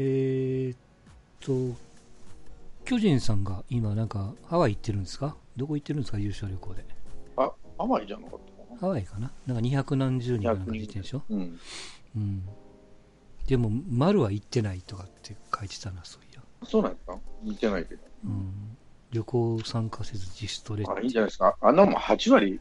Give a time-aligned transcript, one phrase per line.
[0.00, 0.78] えー、っ
[1.40, 1.76] と、
[2.84, 5.34] 巨人さんが今なんかハワイ行ってるんですか？
[5.56, 6.18] どこ行ってるんですか？
[6.18, 6.84] 優勝旅行で。
[7.36, 8.78] あ、ハワイじゃなかったかな。
[8.80, 9.32] ハワイかな？
[9.48, 11.58] なんか二百何十人がなんか100来てるでしょうん。
[12.16, 12.42] うん。
[13.48, 16.42] でも、丸は行ってないとかって書いてたな、そういや。
[16.64, 17.18] そうなんですか？
[17.42, 18.00] 似てないけど。
[18.24, 18.76] うん。
[19.10, 21.56] 旅行参加せず自主トレあいいんじゃないですか。
[21.60, 22.60] あんなもん8割、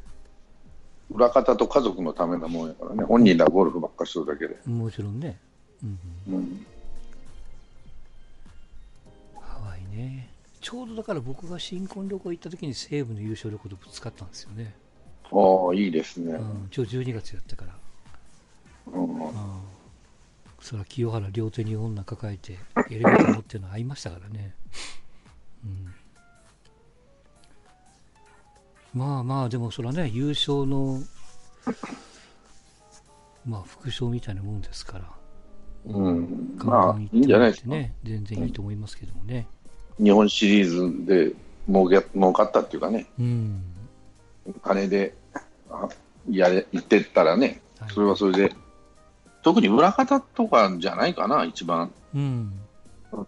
[1.11, 3.03] 裏方と家族のためなもんやからね。
[3.03, 4.57] 本人らゴルフばっかりするだけで。
[4.65, 5.37] もちろんね。
[5.83, 5.99] うん
[6.29, 6.33] うん。
[6.35, 6.65] うん。
[9.97, 10.29] ね。
[10.61, 14.75] ちょうどだから僕が新婚旅行行った時に西武の優勝旅行とぶつかったんですよね。
[15.31, 16.41] ああ、いいですねう。
[16.41, 16.67] ん。
[16.69, 17.73] ちょうど12月やったから。
[18.87, 19.19] うん。
[19.19, 19.31] うん。
[20.59, 22.57] そら清原両手に女抱えて
[22.89, 24.55] エレベーター乗ってるの会いましたからね。
[25.63, 25.93] うん。
[28.93, 31.01] まあまあ、でもそらね、優勝の、
[33.45, 35.11] まあ副賞みたいなもんですから。
[35.85, 36.57] うん。
[36.57, 37.69] ガンまあガン、いいんじゃないですか。
[37.69, 39.47] ね、全然いいと思いますけどもね。
[39.99, 41.33] 日本シリーズで
[41.67, 43.63] 儲け儲かったっていうかね、うん。
[44.63, 45.13] 金で
[45.69, 45.89] あ
[46.29, 48.55] やれ言ってったらね、はいそれはそれで、
[49.43, 51.91] 特に裏方とかじゃないかな、一番。
[52.13, 52.53] うん。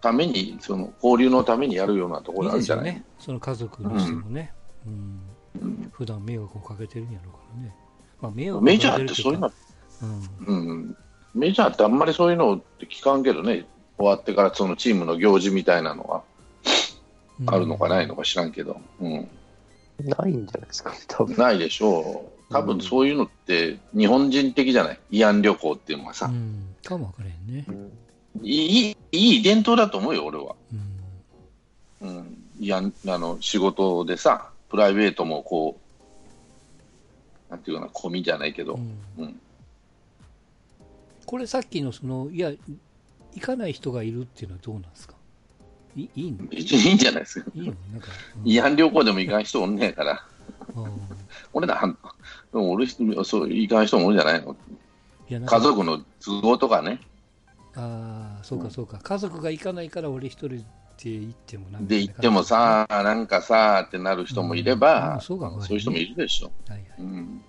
[0.00, 3.04] ために、その交流のためにやるようなところあるんじゃないですよね。
[3.18, 4.52] その家族にしてもね。
[4.86, 4.92] うん。
[4.92, 5.20] うん
[5.92, 7.74] 普段迷惑をかけてるんやろうからね。
[8.20, 9.52] まあ迷惑メジャーってそういうの、
[10.46, 10.68] うん。
[10.68, 10.96] うん、
[11.34, 13.66] メジャーってあんまりそういうのって聞かんけどね、
[13.98, 16.22] 終わってからそのチームの行事みたいなのが
[17.46, 19.28] あるのかないのか知らんけど、うん、
[20.04, 21.36] ないんじゃないですかね、多分。
[21.36, 22.52] ないでしょう。
[22.52, 25.00] 多分そういうのって日本人的じゃない？
[25.12, 26.74] 慰安旅行っていうのがさ、うん。
[26.84, 27.64] かもわからへんね。
[27.68, 27.92] うん
[28.42, 30.54] いいいい伝統だと思うよ、俺は。
[32.00, 32.08] うん。
[32.08, 35.78] うん、慰安あの仕事でさ、プライベートもこ
[37.48, 39.40] う、なんていうかな、込みじゃないけど、うんうん
[41.26, 42.50] これさっきのその、いや、
[43.34, 45.14] 行かない人がいるっていうのはどうなんですか？
[45.96, 46.46] いいいの？
[46.46, 47.50] 別にいいんじゃないですか。
[47.54, 47.74] いいの？
[47.92, 48.42] なんか、うん。
[48.44, 50.24] 慰安旅行でも行かん人おんねやから、
[50.74, 51.00] うん。
[51.52, 54.56] 俺ら、でも俺、そう、行かん人もおるんじゃないの？
[55.46, 57.00] 家族の都合とかね、
[57.76, 58.98] ああ、そうかそうか。
[58.98, 60.64] 家族が行かないから俺一人で
[61.04, 66.50] 行ってもなで行ってもさ、なんかさってなる人もいれうば、んそうかそういう人もいるでしょ。
[66.68, 66.88] はいはい。
[66.98, 67.42] うん、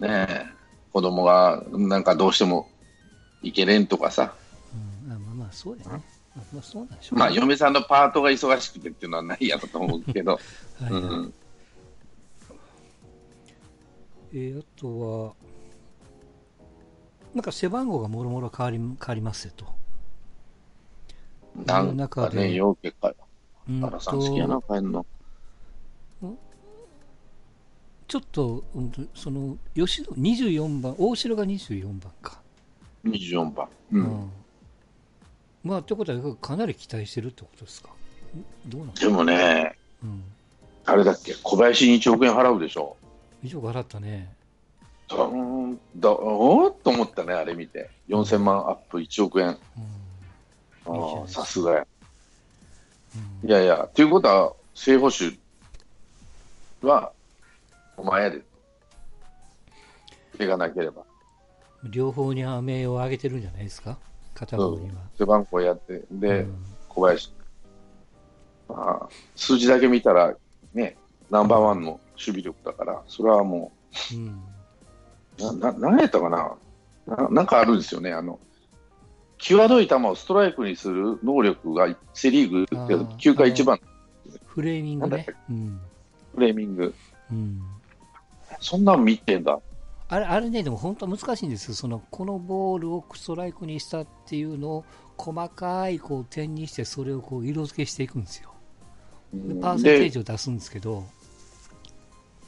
[0.00, 0.46] ねえ、
[0.92, 2.68] 子供がなんかどうしても
[3.42, 4.34] 行けれんとかさ、
[5.06, 6.02] うん、あまあまあ、そうやね。
[6.34, 10.32] まあ、まあ、そうなんでしょう、まあ、嫁さんのパートが忙しくてっていうのはないやろと思うけど、
[10.80, 11.02] はいはい。
[11.02, 11.34] うん、
[14.32, 15.34] えーあとは、
[17.34, 19.66] なんか背番号がもろもろ変わり変わりますよと。
[21.64, 23.14] なんかね、ようけか、
[23.68, 25.04] うん原さん好きやな、帰んの。
[28.08, 32.42] ちょっと、うんと、その、吉野、24番、大城が24番か。
[33.04, 33.68] 24番。
[33.92, 34.32] うん
[35.64, 37.90] まあ、ってことは、かなり期待してるってことですか？
[38.36, 40.24] んどうなんですでかもね、うん。
[40.84, 42.96] あれだっけ、小林に1億円払うでしょ？
[43.42, 44.34] 以上払ったね。
[45.08, 47.90] だーんだおーっと思ったね、あれ見て。
[48.08, 49.58] 4000万アップ1億円。
[50.86, 51.20] うん。
[51.20, 51.86] ああ、さすがや。
[53.14, 55.36] うんいやいや、ということは、正捕手
[56.86, 57.12] は、
[57.96, 58.42] お前やで。
[60.38, 61.02] 怪我なければ。
[61.84, 63.98] 両方に飴を上げてるんじゃないですか？
[64.34, 64.94] 片方には。
[65.18, 67.32] 背番号やって、で、うん小林。
[68.68, 70.34] ああ数字だけ見たら、
[70.74, 70.96] ね、
[71.30, 73.72] ナンバーワンの守備力だから、それはも
[74.12, 74.42] うん。
[75.40, 76.54] う、な、な、なんやったかな？
[77.06, 78.38] ななんかあるんですよね、あの、
[79.38, 83.80] 際どい球をストライクにする能力がセ・リーグあー球界一番
[84.46, 85.26] フレーミングね。
[85.50, 85.80] うん。
[86.34, 86.94] フレーミング。
[87.30, 87.60] うん。
[88.60, 89.58] そんなん見てんだ。
[90.12, 91.74] あれ、あれね、でも本当は難しいんですよ。
[91.74, 94.84] その、このボールをストライクにしたっていうのを、
[95.16, 98.52] 細かいこう点にして、それをこう色付けしていくんですよ。
[99.32, 101.04] でパーセンテーでジを出すんですけど、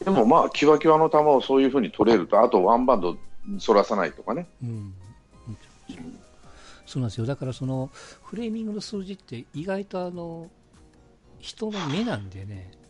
[0.05, 3.17] でもまあ、キワキワの球をそういうふうに取れると、あとワンバウンド
[3.59, 4.47] そらさないとかね。
[4.63, 4.95] うん。
[6.85, 7.25] そうなんですよ。
[7.25, 7.89] だからその、
[8.23, 10.51] フレーミングの数字って意外とあの、
[11.39, 12.84] 人の目なんでね、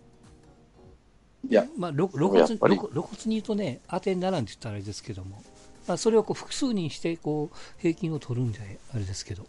[1.48, 5.42] いや、まあ、ろ露骨やっぱり露露骨に言うとね、当てにならんって言ったらあれですけども、
[5.86, 9.46] まあ、それをこう複数にしてこう平均を取るんであれですけど、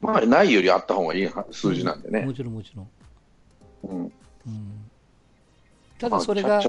[0.00, 2.20] まあ、ないよりあった方がいい数字なんでね。
[2.20, 2.88] もちろんもちろん。
[3.84, 4.12] うん。
[4.46, 4.90] うん、
[5.98, 6.62] ただそれが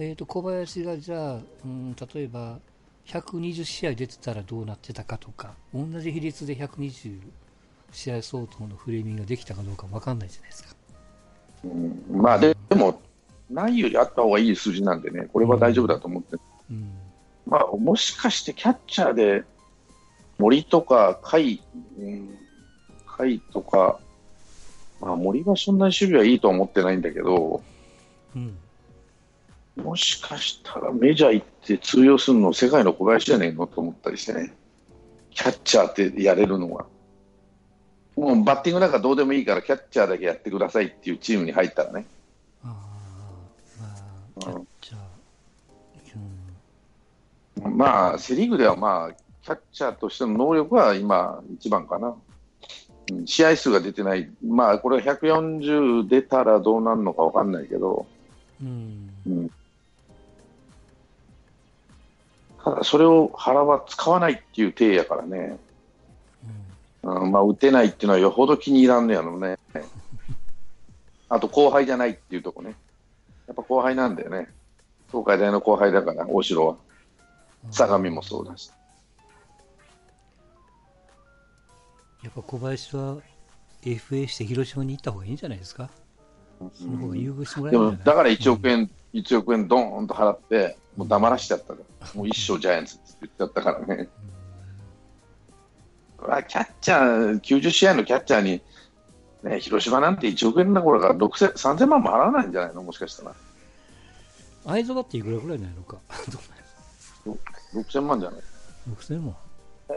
[0.00, 2.60] えー、と小林がじゃあ、うん、例えば
[3.06, 7.18] 120試合出てたらどうなってたかとか、同じ比率で120
[7.90, 10.77] 試合相当のフレーミングができたかどうか分かんないじゃないですか。
[11.64, 13.00] うんまあで、でも、
[13.50, 16.36] ないよりあった方がいい数字なんでね、これは大丈夫だと思って、
[16.70, 16.92] うん
[17.46, 19.44] まあ、もしかしてキャッチャーで
[20.38, 21.60] 森とか甲斐、
[21.98, 22.28] うん、
[23.06, 23.98] 甲斐とか、
[25.00, 27.62] まあ、森はそんなに守備はいいとは思ってないんだけど、
[28.36, 28.56] うん。
[29.82, 34.54] もしかしたらメジャー行って通用するの世界の小林じゃねえのと思ったりしてね。
[35.30, 36.84] キャッチャーってやれるのが。
[38.18, 42.04] もうバッティングなんかどうでもいいからキャッチャーだけやってくださいっていうチームに入ったらね。
[42.64, 42.72] ま
[44.40, 45.00] あ、キャッ
[46.04, 47.66] チャー。
[47.66, 47.76] うん。
[47.76, 49.12] まあ、セ・リーグではまあ、
[49.42, 52.08] キャッチャーとしての能力は今一番かな。
[52.08, 52.14] うん
[53.24, 54.28] 試合数が出てない。
[54.46, 58.04] まあ、これ140出たらどうなるのかわかんないけど、
[58.60, 59.10] うん。
[59.26, 59.50] うん
[62.62, 65.56] ただそれを原は使わないっていう体やからね。
[67.10, 69.58] うん、まあ、打てないっていうのはよほど気に入らんのやろね。
[71.28, 72.74] あと後輩じゃないっていうとこね。
[73.46, 74.48] やっぱ後輩なんだよね。
[75.10, 76.76] 東海大の後輩だから、大城は。
[77.70, 78.70] 相模もそうだし。
[82.22, 83.16] やっぱ小林は
[83.82, 85.88] FA して広島に行った方がいいんじゃないですか？
[86.74, 88.04] その方が優遇してもらえでも、るんじゃない？
[88.06, 92.08] だから1億円、1億円ドーンと払って、もう黙らしちゃったから。
[92.14, 94.08] もう一生ジャイアンツって言っちゃったからね。
[96.18, 98.60] これはキャッチャー、90試合のキャッチャーに、
[99.42, 102.82] ね、広島なんて1億円だから6000 3000万も払わないんじゃないの？
[102.82, 103.34] もしかしたら。
[104.66, 105.98] 愛沢っていくらぐらいなのか。
[107.24, 107.38] どう
[107.78, 108.40] 6000万じゃない？
[108.40, 109.36] なの ?6000 も。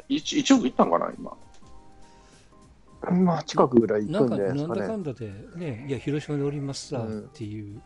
[0.10, 1.36] 1, 1億いったんかな、今？
[3.26, 5.32] まあ、近くぐらいなんか、行くんじゃないですなんだかね。
[5.32, 7.82] かんだで、ね、いや、広島におりますさ、うんっていう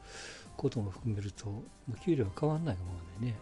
[0.58, 1.64] ことも含めると、
[2.04, 2.84] 給料は変わんないも
[3.22, 3.34] んね。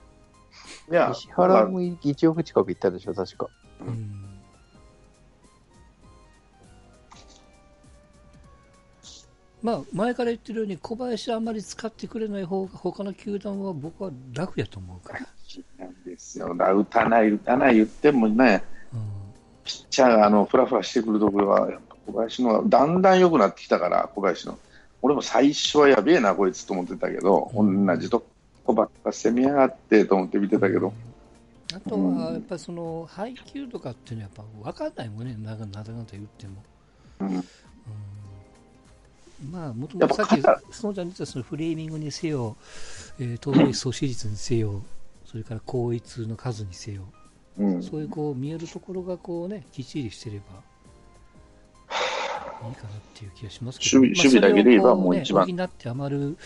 [0.92, 3.48] いや、石原も1億近く行ったでしょ、確か。
[3.82, 4.23] うん。
[9.64, 15.20] まあ、前から言ってるように、小林あんまり使ってくれない方が、他の球団は僕は楽やと思うから。
[15.80, 16.54] なんですよ。
[16.54, 18.62] だ打たない、打たない言ってもね、
[18.94, 19.00] うん
[19.64, 21.70] ピッチャーがあのフラフラしてくるところは、
[22.06, 24.60] 小林のがだんだん良くなってきたから、小林の。
[25.02, 28.26] 俺も最初はやべえな、こいつと思ってたけど、うん同じと
[28.66, 30.92] こばっか攻めやがってと思って見てたけど、
[31.74, 36.64] あとは、やっぱりその、配球とかっていうのはやっぱ分かんないもんね、なんか、なか言っても。
[37.22, 37.44] うんうん
[39.52, 42.56] まあ、もともとさっき、肩そのちゃんに言ったそのフレーミングにせよ、
[43.20, 44.84] えー、盗塁阻止率にせよ、
[45.26, 47.04] それから後逸の数にせよ、
[47.58, 50.62] うん、そういうこう見えるところがこうね、きっちりしてれば
[52.70, 56.38] いいかなっていう気がしますけど、守備守備だけで言えばもう一番ね、補って余る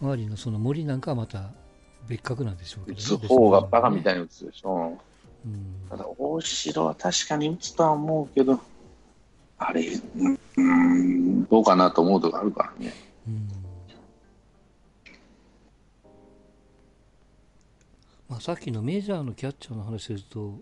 [0.00, 1.50] 周りのその森なんかはまた
[2.08, 4.02] 別格なんでしょうけ打ど、つ方がバカみい。
[4.02, 4.98] たいに打つでしょ。
[5.44, 8.60] うんただ、大城は確かに打つとは思うけど、
[9.68, 9.82] あれ、
[10.16, 12.92] うんうん、どうかなと思うとこあるからね。
[13.26, 13.48] うん
[18.28, 20.54] まあ、さっきのメジャーのキャッチャーの話ですと、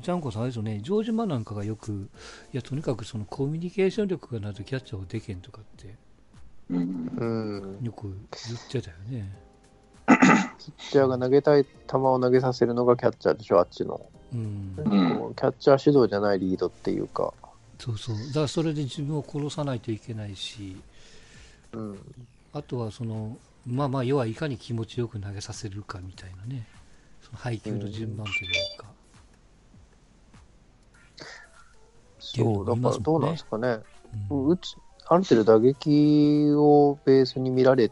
[0.00, 2.08] ジャンコさん、あれですよね、城島なんかがよく、
[2.52, 5.94] いや、とにかくそのコミュニケーション力がないとキャッチャーをできへんとかって、
[6.68, 7.84] うん、うん。
[7.84, 9.38] よく言ってたよね。
[10.08, 14.00] ピッチャーが投げたい球を投げさせるのがキャッチャーでしょ、あっちの。
[14.34, 17.34] うん、キャッチャー主導じゃないリードっていうか。
[17.82, 20.76] そうそう、だからそれで自分を殺さないといけないし、
[21.72, 21.98] うん。
[22.52, 23.36] あとはその、
[23.66, 26.64] まあまあ、要はいかに気持ちよく投げさせるかみたいなね、
[27.22, 28.86] その配球の順番というか。
[32.20, 33.80] そう、だからどうなんですかね。
[34.30, 34.76] うん打つ
[35.08, 37.90] ある程度打撃をベースに見られ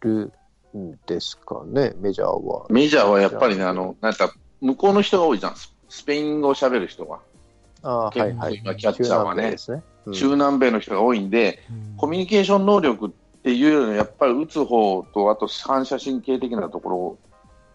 [0.00, 0.32] る
[0.76, 2.66] んですかね、メジャーは。
[2.70, 5.54] メジャーはやっぱりね、あの、なんか、向こうの人が多いじゃん。
[5.56, 7.20] ススペイン語を喋る人が。
[7.82, 8.60] ああ、結構はいはい。
[8.62, 9.82] 今キャッチャーはね中南米ですね。
[10.06, 13.10] うん中南米の人が多いんで、うんコミュニケーション能力っ
[13.42, 17.18] ていうよりも、やっぱり打つ方と、あと反射神経的なところを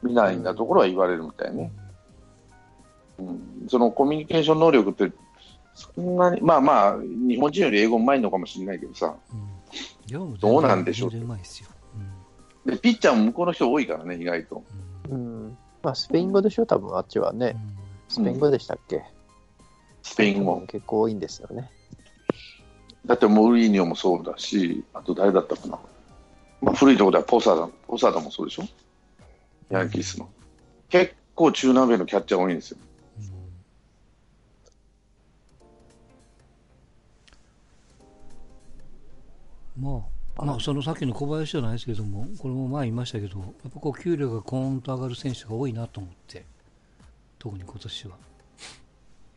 [0.04, 1.72] 見ないんだところは言われるみたいね。
[3.20, 5.12] うんそのコミュニケーション能力って、
[5.74, 9.16] そんなに、まあまあ、日本人より英語うまいのかもしれないけどさ、
[10.40, 11.70] どうなんでしょうですよ。
[12.66, 14.64] でピッチャーも向こうの人多いからね、意外と。
[15.10, 15.58] うんうん。
[15.84, 17.56] まあ、スペイン語でしょ、多分あっちはね。
[18.10, 19.04] スペイン語でしたっけ、
[20.08, 20.62] スペイン語。
[20.68, 21.70] 結構多いんですよね。
[23.06, 25.80] だってモルリーニョもそうだし、あと誰だったかな。
[26.62, 28.64] まあ、古いところではポサダ、ポサダもそうでしょ
[29.70, 30.30] ヤンキースの。
[30.90, 32.78] 結構中南米のキャッチャー多いんですよ。
[39.78, 40.06] うんま
[40.38, 46.46] あ、まあ、そのさっきの小林じゃないですけども、これも前言いましたけど、やっぱこう給料がコーンと上がる選手が多いなと思って、
[47.38, 48.27] 特に今年は。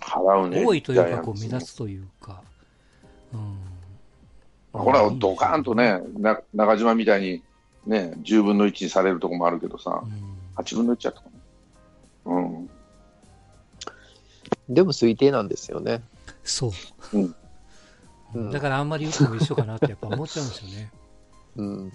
[0.01, 0.65] 払うね。
[0.65, 2.43] 多いというか、こう目立つというか、
[3.33, 3.59] うん、
[4.73, 7.43] ほら、ドカーンとね、な中島みたいに、
[7.87, 11.27] ね、10分の1にされるとこもあるけどさう、ん、8分の1やったか
[12.27, 12.33] な。
[12.33, 12.71] うん。
[14.69, 16.03] でも推定なんですよね。
[16.45, 16.69] そ
[17.13, 17.19] う。
[17.19, 17.35] うん
[18.35, 20.93] うんだからあんまり言っても一緒かなってやっぱ思っちゃうんですよね。
[21.57, 21.93] うん。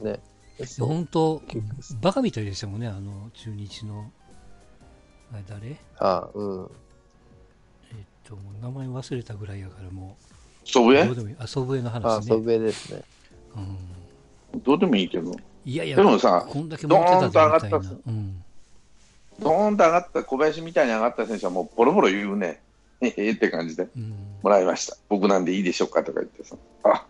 [0.00, 0.20] ね。
[0.80, 1.40] 本当
[2.00, 4.10] バカみたいでしたもんね、あの、中日の、
[5.32, 5.68] あれ誰？
[5.68, 6.70] えっあうん。
[8.24, 10.16] と、もう名前忘れたぐらいやからも
[10.64, 11.36] う、祖父江どうでもいい。
[11.38, 12.26] あ、祖父江のあ話ね。
[12.26, 13.02] 祖父江ですね。
[14.52, 14.62] うん。
[14.62, 15.32] どうでもいいけど、
[15.64, 18.00] いやいや、でもさこんだけ持ってたぞみたいなドーンと上がっ。
[18.06, 18.44] うん。
[19.40, 22.60] ドーンと上がった、小林みたいに上がった選手はもうボロボロ言うね。
[23.00, 24.12] ええって感じで、うん。
[24.42, 24.96] もらいました。
[25.08, 27.04] 僕なんでいいでしょうかとか言ってさ、あ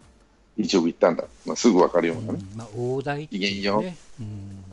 [0.59, 1.25] 1億いったんだ。
[1.47, 2.41] まあ、すぐ分かるようなね。
[2.57, 3.85] まあ、大台っていうね機嫌よ
[4.21, 4.65] うん。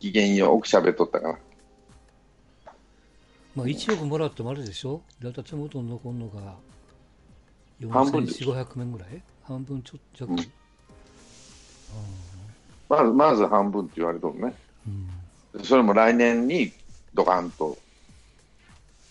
[0.00, 1.38] 機嫌よく喋っとったから。
[3.56, 5.00] まあ、1億もらってもあれでしょ？
[5.20, 6.54] だいたい手元に残るのが、
[7.90, 9.22] 半分です4400500面ぐらい？
[9.42, 10.32] 半分ちょっと弱。
[10.32, 10.52] うん
[12.88, 14.54] まず、まず半分って言われとるね。
[14.86, 15.64] うん。
[15.64, 16.70] それも来年に
[17.14, 17.76] ドカンと、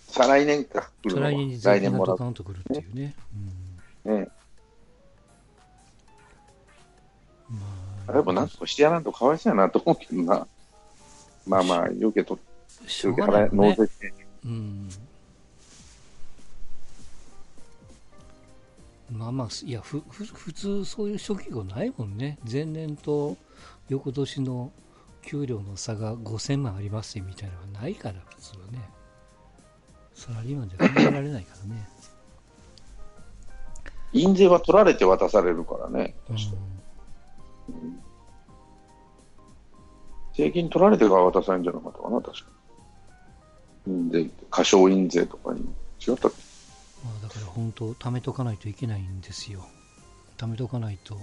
[0.07, 2.17] 再来年か、来るのは来年に来年もらう。
[2.17, 3.13] ドカンとくるっていうね。
[4.05, 4.29] ね、
[7.49, 7.57] うん。
[7.57, 7.59] ま
[8.07, 10.47] あ、でもなんとかしてやらんとかわいそうやなと思うけどな。
[11.45, 12.39] まあまあ、余計と、
[12.87, 13.75] しょう余計払い、納。
[13.75, 14.13] 税して。
[14.45, 14.89] うん。
[19.11, 22.37] まあまあ、いや、ふ、ふ、普通そういう職業ないもんね。
[22.49, 23.37] 前年と
[23.89, 24.71] 翌年の
[25.21, 28.89] 給料の差が5000万ありますよみたいなのがないから、普通はね。
[30.13, 31.87] サラリーマンじゃ考えられないからね。
[34.13, 36.15] 印税は取られて渡されるからね。
[36.29, 36.37] うん。
[40.33, 42.54] 税金取られてから渡されるんじゃなかったかな、確か。
[43.87, 45.61] 印税って、過小印税とかに。
[46.05, 46.33] 違ったま
[47.19, 49.65] あ、だから本当、貯めとかないといけないんですよ。
[50.37, 51.17] 貯めとかないと、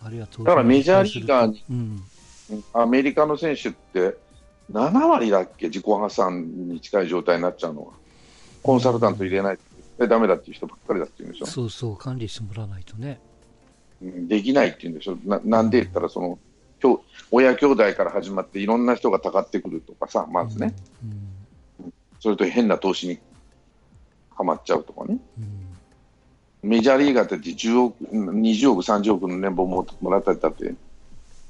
[0.00, 2.02] あるいは当だからメジャーリーガーに、うん。
[2.72, 4.16] アメリカの選手って、
[4.72, 7.92] 7割だっけ、自己破産に近い状態になっちゃうのは。
[8.62, 9.58] コンサルタント入れない
[9.98, 11.46] とダメだっていう人ばっかりだって言うんでしょ？
[11.46, 13.20] そうそう、管理してもらわないとね。
[14.02, 15.16] うんできないって言うんでしょ？
[15.24, 16.38] ななんで言ったら、その、
[16.80, 20.74] きょ親兄弟から始まっていろんな人がたかってくるとかさ、まずね。
[21.02, 21.28] うん。
[22.20, 23.18] それと変な投資に
[24.30, 25.18] はまっちゃうとかね。
[25.38, 26.70] うん。
[26.70, 30.74] メジャーリーガーって10億、20億、30億の年俸ももらったりだって、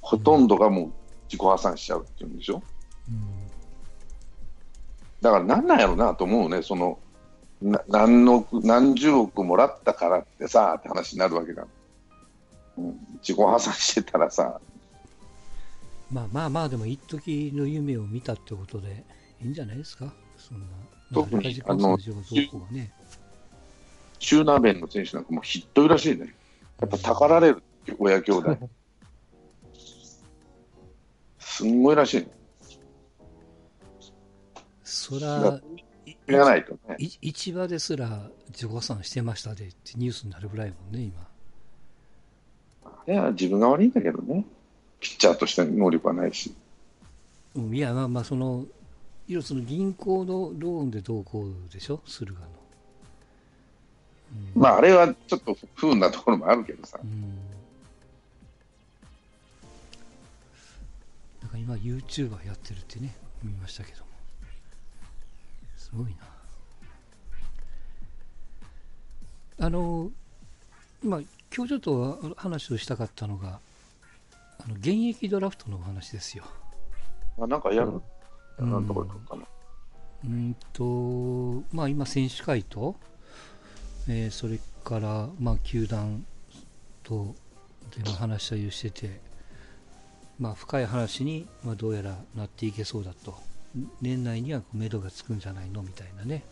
[0.01, 0.93] ほとんどがもう
[1.25, 2.63] 自己破産しちゃうって言うんでしょ？
[3.09, 3.23] うん。
[5.21, 6.99] だからなんなんやろうなと思うね、その、
[7.61, 11.67] な何の億何十億もらったからってさ、って話になるわけだ。
[12.77, 14.61] うん、自己破産してたらさ、
[16.13, 19.05] まあまあまあ、でも一時の夢を見たってことで
[19.43, 20.13] いいんじゃないですか？
[20.49, 20.67] そんな。
[21.13, 22.93] 特にまあ自己破産しようがどうこうがね。
[24.19, 26.35] 中南米の選手なんかもうひっどいらしいね。
[26.81, 28.71] やっぱたかられるって親兄弟。
[31.39, 32.29] すんごいらしいね。
[34.85, 35.61] そら、
[36.27, 36.97] がないとね。
[36.99, 41.29] い市場ですら自己破産してましたでってニュースになるぐらいもんね、今。
[43.07, 44.45] いや、自分が悪いんだけどね。
[45.01, 46.55] ピッチャーとしての能力はないし。
[47.55, 48.67] うん、いや、まあまあ、その、
[49.29, 52.01] いやその銀行のローンでどうこうでしょ？
[52.07, 52.53] 駿河の。
[54.55, 57.07] うん、まあ、あれはちょっと不運なところもあるけどさう。
[57.07, 57.39] ん。
[61.43, 64.07] なんか今 YouTuber やってるってね、見ましたけども。
[65.77, 66.07] すごい
[69.59, 69.67] な。
[69.67, 70.11] あの、
[71.03, 71.21] まあ、
[71.55, 73.61] 今日ちょっとあ話をしたかったのが、
[74.59, 76.45] あの現役ドラフトのお話ですよ。
[77.39, 78.03] あなんかやる、うん
[78.61, 79.43] なんとかかな。
[80.25, 82.97] うんと、まあ今、選手会と、
[84.09, 86.25] えーそれから、まあ、球団
[87.03, 87.35] と
[87.95, 89.21] での話し合いをしてて、
[90.39, 93.37] まあ、深い話に、まあ、どうやらなっていけそうだと、
[94.01, 95.83] 年内には目処がつくんじゃないの？
[95.83, 96.43] みたいなね、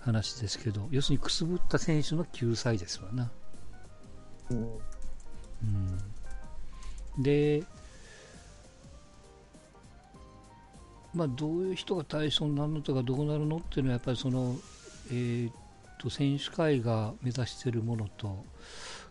[0.00, 3.30] 話ですけど、要するにくすぶった選手の救済ですわな。
[4.50, 4.78] うん。
[7.16, 7.64] うん、で、
[11.14, 14.56] まあ、どういう人が対象になるのとかどうなるのっていうのはやっぱりその、
[15.10, 15.50] えー、
[15.98, 18.44] と選手会が目指しているものと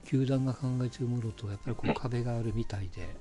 [0.05, 3.15] 球団が考えているものとやっぱりこう壁があるみたいで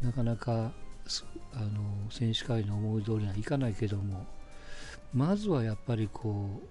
[0.00, 0.72] なかなか
[1.06, 4.26] すあの選手会の思い通りにはいかないけども
[5.12, 6.66] まずはやっぱりこう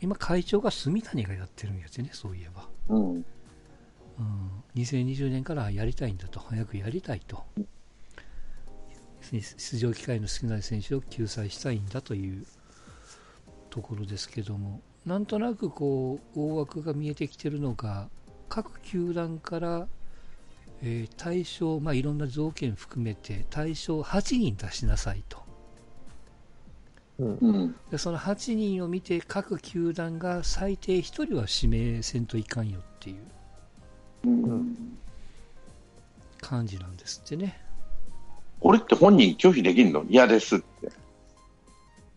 [0.00, 2.68] 今会長が住谷がやってるんやつねそういえば。
[2.88, 3.24] うん。
[4.18, 7.44] うん、2020年からやりたいんだと、早くやりたいと、
[9.30, 12.44] 出場機会の少ない選手を救済したいんだという
[13.70, 18.08] ところですけども、なんとなくこう大枠が見えてきてるのが、
[18.48, 19.88] 各球団から、
[20.82, 25.42] えー対象、まあ、いろんな条件含めて、対象8人出しなさいと。
[27.18, 27.38] うん。
[27.40, 27.74] うん。
[27.90, 33.16] でその8人を見て各球団が最低1人は指名せんといかんよっていう
[34.24, 34.98] うん。
[36.40, 37.61] 感じなんですってね
[38.62, 40.04] これって本人拒否できんの？
[40.08, 40.92] 嫌ですって。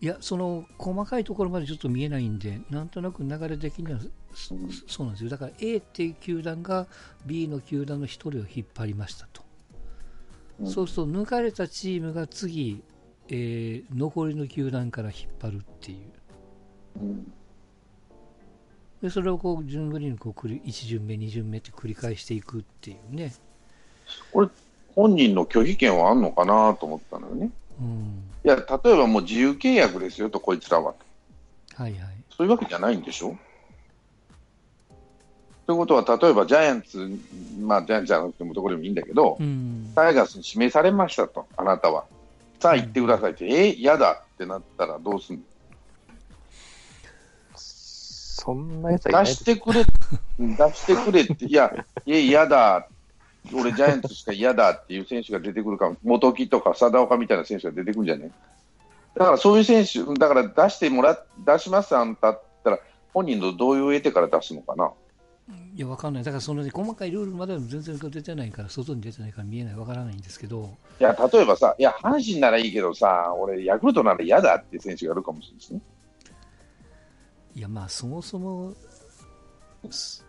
[0.01, 3.99] いやその細かいところまでちょっと見えないんでなんとなく流れ的には
[4.33, 4.69] そうん。
[4.87, 5.29] そうなんですよ。
[5.29, 6.87] だから A っていう球団が
[7.25, 9.41] B の球団の1人を引っ張りましたと、
[10.59, 10.67] うん。
[10.67, 12.83] そうすると抜かれたチームが次、
[13.29, 15.97] えー残りの球団から引っ張るっていう。
[17.01, 17.33] うん。
[19.01, 23.33] でそれをこう順繰りにこう繰り1巡目2巡目って繰り返していくっていうね、
[24.95, 27.49] 本人の拒否権はあんのかなと思ったのよね。
[27.81, 30.93] うん、いや、例えばもう自由契約ですよと、こいつらは。
[31.75, 32.01] はいはい。
[32.35, 33.37] そういうわけじゃないんでしょ？
[35.67, 37.19] ということは、例えばジャイアンツ、
[37.59, 39.91] まあ、ジャイアンツじゃなくてもどこでもいいんだけど、うん。
[39.95, 42.05] タイガースに指名されましたと、あなたは。
[42.59, 45.41] さあ行ってくださいって、え、嫌だってなったらどうすんの？
[47.53, 49.43] そんなやつはいない出です。
[49.43, 49.83] してくれ、
[50.39, 51.73] 出してくれって、いや、
[52.05, 52.87] いや、嫌だ、
[53.53, 58.31] 俺、ジャイアンツしか嫌だっていう選手が出てくるかも、元木とか貞岡みたいな選手が出てくるんじゃね？
[59.15, 62.79] だからそういう選手、だから出してもら出します、あんたったら、
[63.13, 64.91] 本人の同意を得てから出すのかな？
[65.75, 75.81] いやわかんないだからその、ね、細かいルールまでは全然出てないから外に出てないから見えないわからないんですけどいや、例えばさ、いや、阪神ならいいけどさ、俺、ヤクルトなら嫌だっていう選手がいるかもしれないですね。
[77.53, 78.73] いやまあそもそも
[79.91, 80.24] す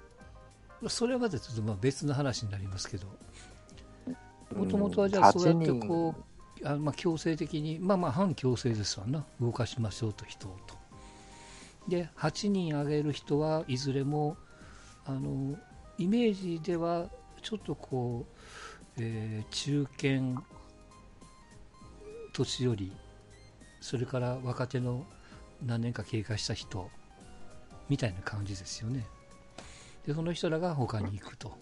[0.89, 3.07] それはまたちょっとまあ別の話になりますけど
[4.55, 6.15] もともとはじゃあそうやってこ
[6.63, 9.25] うあまあ強制的にまあまあ反強制ですわな。
[9.41, 10.75] 動かしましょうと人をと。
[11.89, 14.37] で8人挙げる人はいずれも
[15.05, 15.57] あの
[15.99, 17.07] イメージでは
[17.43, 18.27] ちょっとこ
[18.99, 20.43] う、えー中堅
[22.33, 22.93] 年寄り
[23.81, 25.07] それから若手の
[25.65, 26.91] 何年か経過した人
[27.89, 29.07] みたいな感じですよね
[30.07, 31.53] でその人らが他に行くと。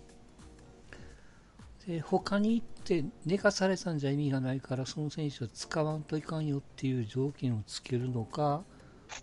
[1.87, 8.63] で他に行って寝かされたんじゃ意味がないからその選手は使わんといかんよっていう条件をつけるのか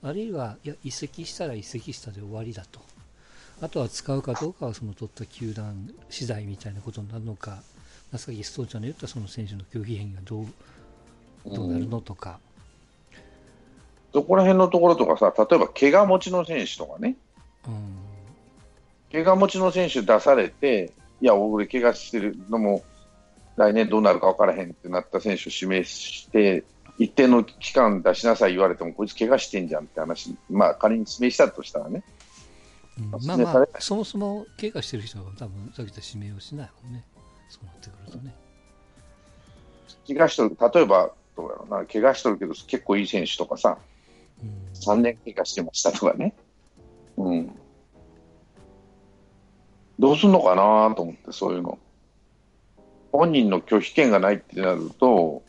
[0.03, 2.79] あるいはいや移籍したら移籍したで終わりだと。
[3.61, 7.61] あとは使うかどうかはその取った球団次第みたいなことになるのか。
[8.17, 10.45] さっきストーちゃんの言ったその選手の拒否権がどう
[11.45, 12.39] どうなるのとか、
[14.13, 17.15] そこら辺のところとかさ、例えば怪我持ちの選手とかね、
[17.65, 18.10] うん
[19.11, 22.83] 怪我持ちの選手出されて、いや、俺、怪我してるのも、
[23.57, 26.63] 来年どうなるか分からへんってなった選手を指名して、
[26.97, 32.03] 一定の期間出しなさい言われても、こいつ怪我してんじゃんって話、まあ、仮に指名したとしたらね、
[32.99, 33.11] うん。
[33.25, 37.05] まあまあそもそも怪我してる人は多分さっき言った指名をしないもんね。
[37.49, 38.35] そうなってくるとね。
[40.07, 43.77] 怪我しとる、例えば、どうやろうな、怪我しとるけど、結構いい選手とかさ、
[44.41, 44.95] うん。
[44.95, 46.33] 3年怪我してましたとかね、
[47.17, 47.55] うん、
[50.01, 51.77] どうすんのかなと思って、そういうの。
[53.11, 55.43] 本人の拒否権がないってなると、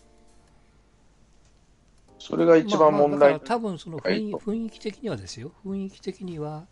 [2.18, 3.30] それが一番問題。
[3.30, 5.52] まあ多分その雰囲気的にはですよ。
[5.64, 6.66] 雰囲気的には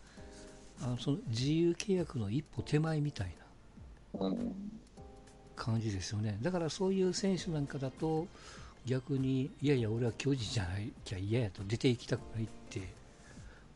[0.83, 3.35] あのその自由契約の一歩手前みたい
[4.19, 4.55] なうん。
[5.55, 6.37] 感じですよね。
[6.39, 8.27] だからそういう選手なんかだと
[8.85, 12.79] 逆にいやいや俺は巨人じゃないきゃ嫌やと出ていきたくないって、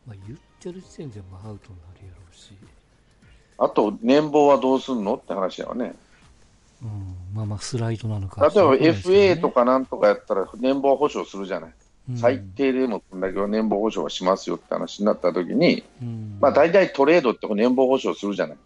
[0.06, 2.56] まあ、言ってる時点でまあアウトになるやろうし、
[3.58, 5.94] あと、年俸はどうすんのって話だよね。
[6.82, 11.70] うん、まあまあスライドなのか例えば FA とかなんとかやったら年俸保証するじゃない。
[11.70, 11.72] う
[12.12, 18.56] ん最低でもこんだけは年俸保証はしますよって話になった時に、うんまあ大体トレードって年俸保証するじゃない。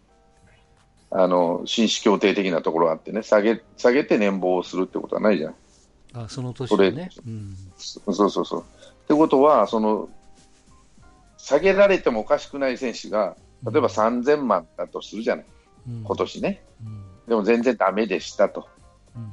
[1.13, 5.55] あの、紳士協定的なところがあってね、下げ、下げて年俸をするってことはないじゃない。
[6.13, 8.61] あその年でね、うんそうそうそう。
[8.61, 8.63] っ
[9.07, 10.07] てことは、その、
[11.37, 15.45] 下げられてもおかしくない選手が、例えば3000万だとするじゃない。
[15.89, 16.63] うん今年ね。
[16.85, 18.67] うんでも全然ダメでしたと。
[19.15, 19.31] うん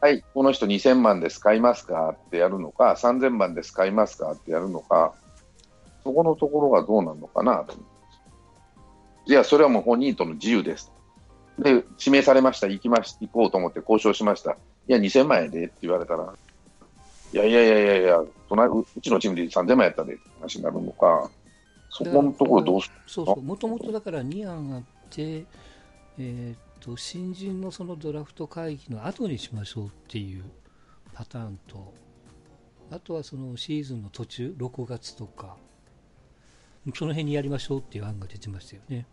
[0.00, 5.12] はい、この人2000万です、買いますかってやるのか、3000万です、買いますかってやるのか、
[6.02, 7.74] そこのところがどうなるのかなと。
[9.26, 10.90] いや、それはもう本人との自由です。
[11.58, 14.52] で、指名されました、行きまし行こうと思って交渉しました。
[14.52, 16.32] いや、2000万円でって言われたら、
[17.32, 21.30] いやいやいやいやいや、隣ううちのチームで3000万円やったでって話になるのか、
[21.90, 25.44] そこのところどうすそうそう、もともとだから2案あって、
[26.18, 30.44] えー、と新人のそのドラフト会議の後にしましょうっていう
[31.12, 31.92] パターンと、
[32.90, 35.56] あとはそのシーズンの途中、6月とか、
[36.94, 39.06] その辺にやりましょうっていう案が出てましたよね。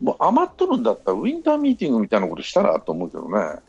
[0.00, 3.60] もう余っとるんだったら、ウィンターミーティングみたいなことしたらと思うけどね。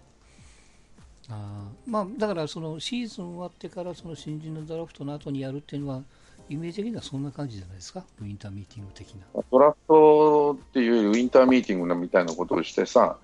[1.30, 6.04] あーまあ、だからそのシーズン終わってからその新人のドラフトの後にやるっていうのは、
[6.52, 9.26] イメージ的にはそんな感じじゃないですか、ウィンターミーティング的な。
[9.50, 13.18] ドラフトっていうよりウィンターミーティングみたいなことをしてさ、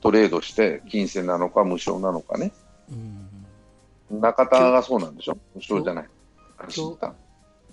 [0.00, 2.52] トレードして金銭なのか無償なのかね。
[2.90, 3.28] うん
[4.20, 5.38] 中田がそうなんでしょ？
[5.54, 6.08] 無償じゃない。
[6.58, 7.14] 今日知った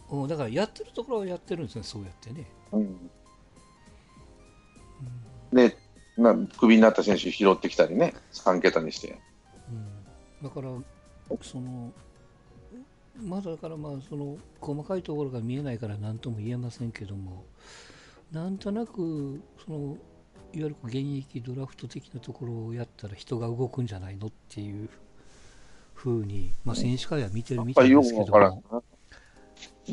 [0.09, 2.45] おだからやってるところはやってるんですね、そうやってね。
[2.71, 3.09] うん
[5.51, 5.75] で、
[6.17, 9.19] なクビになった選手拾ってきたりね、3桁にして。
[10.41, 10.69] うん、だから、
[11.41, 11.91] その、
[13.21, 17.43] まだだからまあその細かいところが見えないから何とも言えませんけども、
[18.31, 19.97] なんとなくその
[20.53, 24.89] いわゆる現役ドラフト的なところをやったら人が動くんじゃないのっていう
[25.93, 28.81] ふうに、まあ、選手会は見てるみたいですけども、な。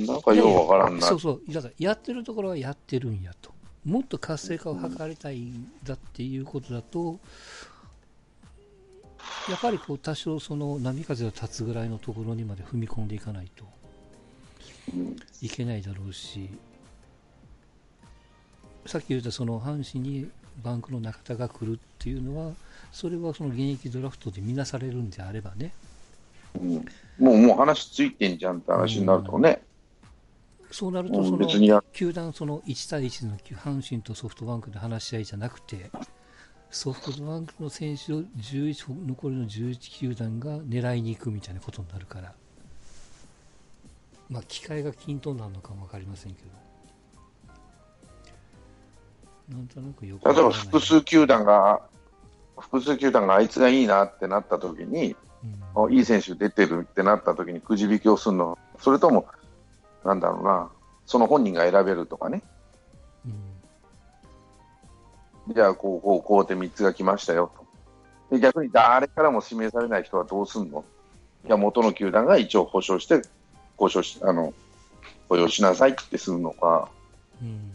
[0.06, 1.06] なんかようわからんな。
[1.06, 3.52] そうそう、だからやってるところはやってるんやと、
[3.84, 7.18] もっと活性化を図りたいんだっていうことだと、
[9.48, 13.64] やっぱりこう多少その波風が立つぐらいのところにまで踏み込んでいかないと
[14.92, 16.48] うんいけないだろうし、
[18.87, 20.28] さっき言ったその阪神に
[20.62, 22.54] バンクの中田が来るっていうのは、
[22.92, 25.72] それはその現役ドラフトで見なされるんであればね、
[26.61, 26.74] うん
[27.18, 29.62] もうもう話ついてんじゃんって話になるとね、
[30.70, 35.90] そうなるとうんその球団その1対1の阪神とソフトバンクで話し合いじゃなくて
[36.70, 42.33] ソフトバンクの選手を11残りの11球団が狙いに行くみたいなことになるから、
[44.29, 46.48] まあ、機会が均等なのかも分かりませんけど。
[49.57, 51.81] なんとなくよく例えば複数球団が、
[52.59, 55.83] 複数球団があいつがいいなってなった時に、うん。
[55.83, 59.26] おいい選手出てるってなった時にくじ引きをするの、それとも、
[60.05, 60.68] なんだろうな、
[61.07, 62.56] その本人が選べるとかね、うん
[65.48, 67.50] じゃあこう、こう、こうって3つが来ましたよ
[68.30, 68.37] と。
[68.37, 70.85] で逆に誰からも指名されない人はどうすんの？
[71.46, 73.22] いや、元の球団が一応保証して、
[73.78, 74.52] 交渉し、あの、
[75.28, 76.88] 雇用しなさいってするのか。
[77.40, 77.72] うん。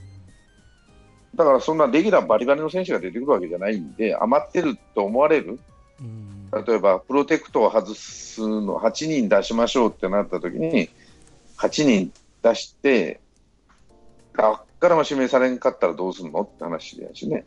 [1.36, 5.60] だからそんなレギュラーバリバリの選手が出てくるわけじゃないんで、余ってると思われる。
[5.99, 6.41] うん。
[6.65, 10.89] 例えばプロテクトを外すの8人出しましょうってなった時に
[11.57, 13.21] 8人出して
[14.36, 16.41] 誰からも指名されんかったらどうするの？
[16.41, 17.45] って話やしね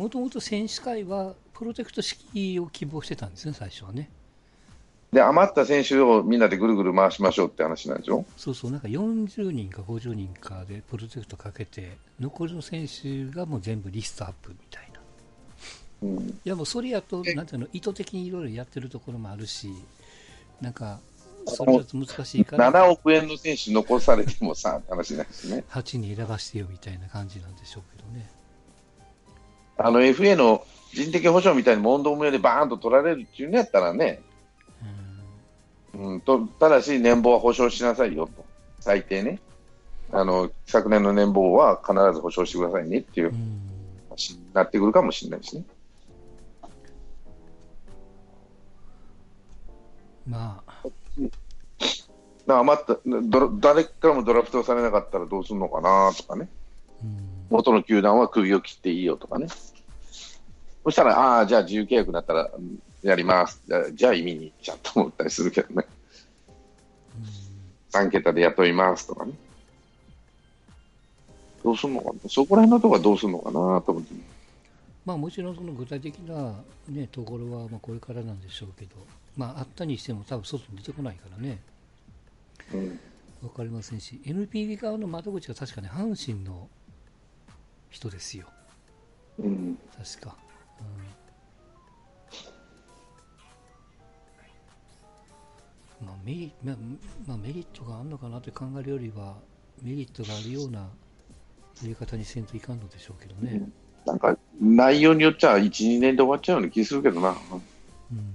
[0.00, 4.08] もともと選手会はプロテクト式を希望してたんですね、最初はね。
[5.12, 8.24] で余った選手をみんなでぐるぐる回しましょうって話なんでしょ？
[8.38, 15.00] そうそう、なんか40人か50人かでプロジェクトかけて、残りの選手がもう全部リストアップみたいな。
[16.02, 19.70] うんいやもうそれやと、なんていうの、意図的にいろいろやってるところもあるし、
[20.62, 20.98] なんか、
[21.46, 28.30] それだと難しいから、7億円の選手残されてもさ話なんですね8に選ばせてよみたいな感じなんでしょうけどね。
[29.82, 34.20] あの FA の人的保障みたいに問答無用でバーンと取られるっていうんやったらね、
[35.94, 36.12] うん。
[36.12, 38.44] うん、とただし年俸は保証しなさいよと。
[38.78, 39.40] 最低ね。
[40.12, 43.60] あの昨年の年俸は必ず保証してくださいねっていううん。
[44.10, 45.64] 話になってくるかもしれないしね。
[50.26, 50.92] まあ、だか
[52.46, 52.98] ら余った
[53.58, 56.59] 誰からもドラフトされなかったらどうするのかなとかね、うん
[57.50, 59.48] 元の球団は首を切っていいよとかね、
[60.84, 65.86] そしたら、ああ、じゃあ自由契約だったらうんやります、じゃあじゃあ意味にちゃんと思ったりするけどね、
[67.92, 69.32] 3桁で雇いますとかね、
[71.64, 74.14] どうするのかな、そこら辺のとこはどうするのかなと思って、
[75.04, 76.54] まあ、もちろんその具体的な、
[76.88, 78.96] ね、ところはまあこれからなんでしょうけど、
[79.36, 81.58] まあ、あったにしても多分外に出てこないからね、
[82.74, 83.00] うん。
[83.42, 86.68] わかりませんし、NPB 側の窓口が確かね、阪神の
[87.90, 88.46] 人ですよ、
[89.38, 90.36] うん確か。
[90.80, 90.86] うん
[96.06, 96.76] まあメリまあ
[97.26, 99.36] まあ、メリットがあるのかなって考えるよりは、
[99.82, 100.88] メリットがあるようなや
[101.82, 103.68] り方にせんといかんのでしょうけどね。
[104.06, 107.36] なんか内容によっちゃ1、2年で終わっちゃうような気するけどな。
[108.12, 108.34] うん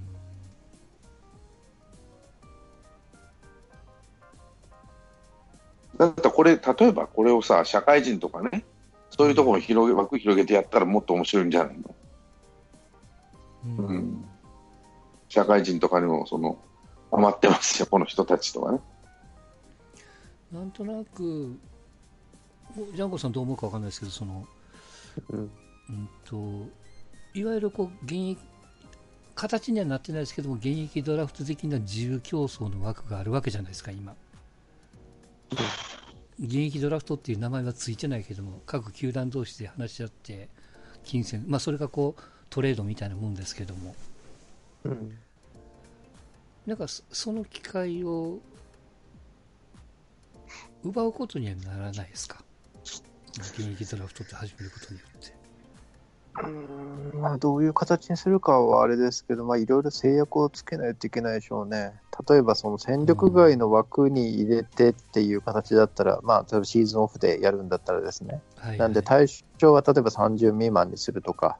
[5.98, 8.66] だってこれ、例えばこれをさ、社会人とかね、
[9.10, 11.96] そういうところを広げ枠広げてやったらもっと面白いんじゃないの、
[13.66, 13.88] うん。
[13.88, 14.26] うん。
[15.30, 16.58] 社会人とかにもその
[17.12, 18.80] 余ってますよ、この人たちとかね。
[20.52, 21.58] なんとなく、
[22.94, 24.46] ジャンコさんどう思うかわかんないですけど、その、
[25.30, 25.40] うん。
[25.40, 26.68] うんと、
[27.34, 28.40] いわゆるこう、現役、
[29.36, 34.16] 形にはなってないですけども、現役ドラフト的な自由競争の枠があるわけじゃないですか、今。
[36.40, 40.50] 現役ドラフトっていう名前はついてないけども、各球団同士で話し合って、
[41.04, 43.96] 金銭、まあ、それがこう、トレードみたいなもんですけども、
[44.84, 45.18] うん
[46.66, 48.40] なんかそその機会を
[50.84, 52.44] 奪うことにはならないですか？
[53.38, 55.36] 現役ドラフトって始めることによって。
[57.14, 61.94] うんまあ、どういう形にするかはあれですけど、まあ、いろいろ制約をつけないといけないでしょうね。
[62.28, 68.42] 例えば、その戦力外の枠に入れてっていう形だったら、まあ、例えばシーズンオフでやるんだったらですね。
[68.58, 69.28] はい、なんで、対
[69.60, 71.58] 象は例えば30未満にするとか、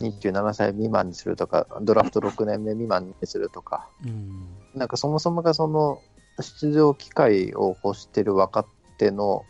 [0.00, 6.00] うん、27歳未満にするとか、ドラフト6年目未満にするとか、うん、なんかそもそもがその
[6.40, 8.64] 出場機会を欲してる若
[8.98, 9.44] 手の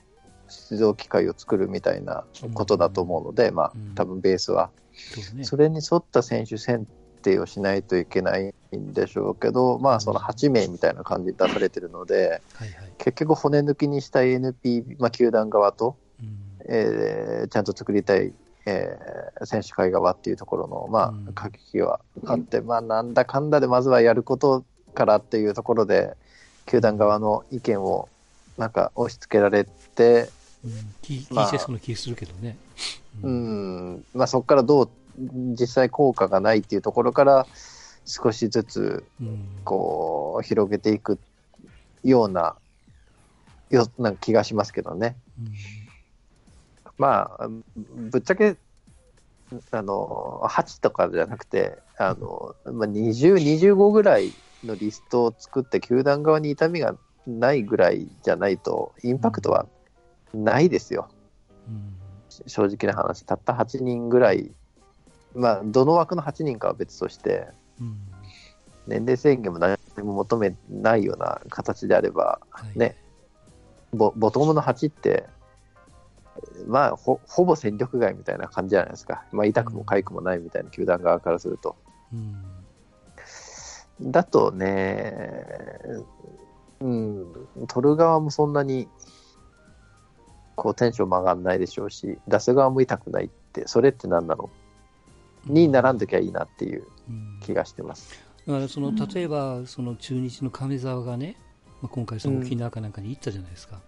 [0.48, 3.94] 出場機会を作るみたいなことだと思うので、まあうん。
[3.94, 4.70] 多分ベースは。
[5.42, 6.86] それに沿った選手選
[7.18, 12.92] 定をしないといけないんでしょうけど、まあその8名みたいな感じで出されてるので、はいはい。
[12.98, 18.33] 結局骨抜きにした NP、まあ、球団側と、うん、えーちゃんと作りたい、
[18.66, 21.28] えー選手会側っていうところの、まうん。
[21.28, 26.16] あ、駆け引きはあって、まあ、なんだかんだでまずはやることからっていうところで、
[26.66, 28.09] 球団側の意見を
[28.59, 30.28] なんか押し付けられて、
[30.64, 32.57] うん、聞まあ聞いてそうな気するけどね。
[33.22, 34.04] う、ん。
[34.14, 34.90] まあ、そこからどう
[35.59, 37.46] 実際効果がないっていうところから、
[38.04, 41.18] 少しずつうん、こう広げていく
[42.02, 42.57] ような
[43.68, 45.16] よなんか気がしますけどね。
[45.38, 45.52] うん
[46.98, 48.57] まあ、ぶっちゃけ、
[49.70, 54.33] あの、8とかじゃなくて、あの、まあ、20、25ぐらい
[54.64, 59.66] のリストを作って、球団側に痛みがないぐらいじゃないと、インパクトは
[60.35, 61.09] ないですよ。
[61.68, 61.94] うん
[62.46, 63.24] 正直な話。
[63.24, 64.52] たった8人ぐらい、
[65.38, 67.48] まあ、どの枠の8人かは別として、
[67.81, 67.96] うん。
[68.88, 72.79] 年齢制限も何も求めないような形であれば、はい。
[72.79, 72.96] ね、
[73.92, 75.29] ボボトムの8って、
[76.66, 81.77] まあほ、ほぼ戦力外みたいな感じじゃないですか、まあ、痛くも痒くもないみたいな球団側からすると。
[82.12, 84.11] うん。
[84.11, 85.44] だとね、
[86.81, 87.27] うん、
[87.68, 88.88] 取る側もそんなに
[90.57, 94.51] こうテンションも上がんないでしょうし、出す側も痛くないって、それって何なの？
[95.46, 97.40] にならんときゃいいなっていううん。
[97.40, 98.20] 気がしてます。
[98.46, 101.37] だからその例えばその中日の亀沢がね、
[101.83, 103.81] まあ、今回その沖縄かなんかに行ったじゃないですか、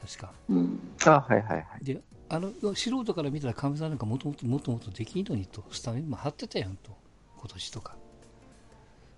[0.00, 0.32] 確か。
[0.48, 0.78] うん。
[1.04, 1.84] あはいはいはい。
[1.84, 6.92] であの素人から見たら亀沢なんかもともともっともっとできんのにとスタメンも張ってたやんと。
[7.38, 7.96] 今年とか。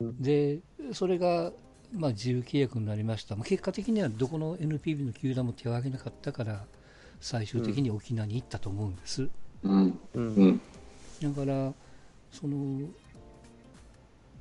[0.01, 0.23] うん。
[0.23, 0.61] で
[0.93, 1.53] それが
[1.93, 6.65] まあ自由契約になりました、まあ、結果的にはどこの NPB の球団も手を挙げなかったから
[7.21, 9.29] 最終的に沖縄に行ったと思うんです、
[9.63, 9.99] うん。
[10.15, 10.35] うん。
[10.35, 10.61] うん。
[11.23, 11.73] だから
[12.31, 12.81] その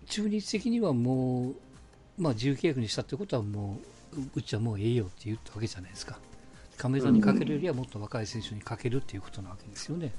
[0.08, 1.56] 中日的にはもう、
[2.22, 3.80] まあ、自由契約にしたってことはも
[4.16, 6.20] うううちはもうええよって言ったわけじゃないですか。
[6.78, 10.12] 亀田にかけるよりはもっと若い選手にかけるっていうことなわけですよね、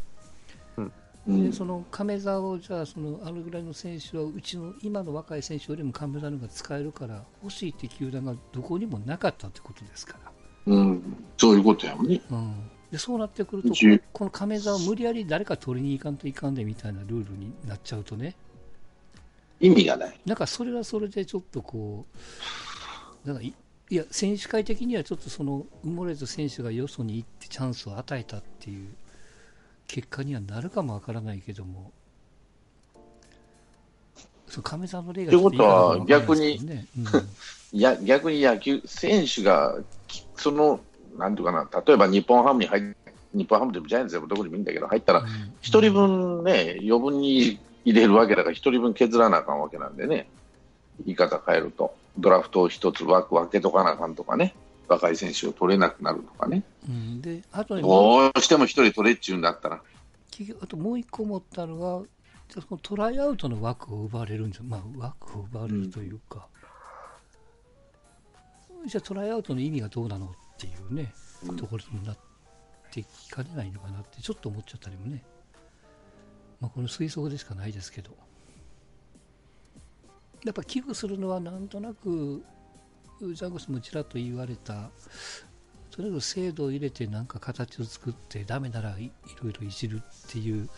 [1.27, 1.51] うん。
[1.51, 10.33] でその亀田をじゃあそのあのぐらいの選手はうちの今の若い選手よりも亀田の方が使えるから欲しいって球団がどこにもなかったってことですから。
[10.67, 11.17] うん。
[11.37, 12.21] そういうことやもんね。
[12.31, 12.55] うん、
[12.95, 13.71] でそうなってくると
[14.13, 18.37] この亀座を無理やり誰か取りに行かんといかんでみたいなルールになっちゃうとね。
[19.59, 20.21] 意味がない。
[20.25, 22.07] なんかそれはそれでちょっとこ
[23.25, 23.53] うなんかい
[23.91, 28.87] いや選手会的にはちょっとその埋もれた選手がよそに行ってチャンスを与えたっていう
[29.89, 31.91] 結果にはなるかもわからないけども。
[34.47, 36.87] そう亀座の例がというかわからないですけどね、
[37.73, 40.79] いや、逆に野球、選手が、きその、
[41.19, 42.95] なんていうかな、例えば日本ハムに入っ
[43.35, 45.27] 日本ハムでもジャイアンツでもどこでもいいんだけど、入ったらうん、
[45.61, 50.29] 一人分ね、余分に入れるわけだから、一人分削らなあかんわけなんでね、
[51.05, 54.55] 言い方変えると、ドラフトを一つ枠分けとかなあかんとかね、
[54.89, 59.81] 若い選手を取れなくなるとかね、うん、であとねもうどうしても一人取れっちゅうんだったら、
[60.31, 62.07] 結局あともう一個思ったのが、
[62.49, 66.47] じゃあそのトライアウトの枠を奪われるんじゃ、まあ、枠を奪われるというか、
[68.87, 71.13] じゃあトライアウトの意味がどうなのっていうね、
[71.57, 72.19] ところになっ
[72.91, 75.23] てきかねないのかなって、ちょっと思っちゃったりもね、
[76.61, 78.17] まあ、この推測でしかないですけど、
[80.45, 82.45] やっぱ危惧するのは、なんとなく、
[83.21, 84.91] ジャンゴスもちらっと言われた、
[85.95, 90.69] とにかく制度を入れてなんか形を作ってダメならいいろいろいじるっていう、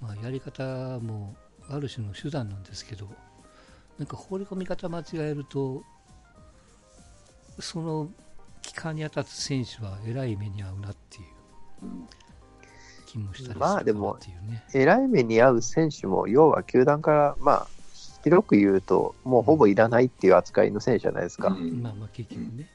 [0.00, 1.36] まあ、やり方も
[1.68, 3.08] ある種の手段なんですけど
[3.98, 5.84] なんか放り込み方間違えると
[7.60, 8.10] その
[8.68, 11.24] 期間に当たつ選手はえらい目に遭うなっていう
[13.06, 14.62] 気もしたりするまあでもなっていうね。
[14.74, 17.66] えらい目に遭う選手も、要は球団から、まあ、
[18.22, 21.48] 広く言うと、もうほぼいらないっていう扱いの選手じゃないですか。
[21.48, 22.68] うんまあまあ結局ね。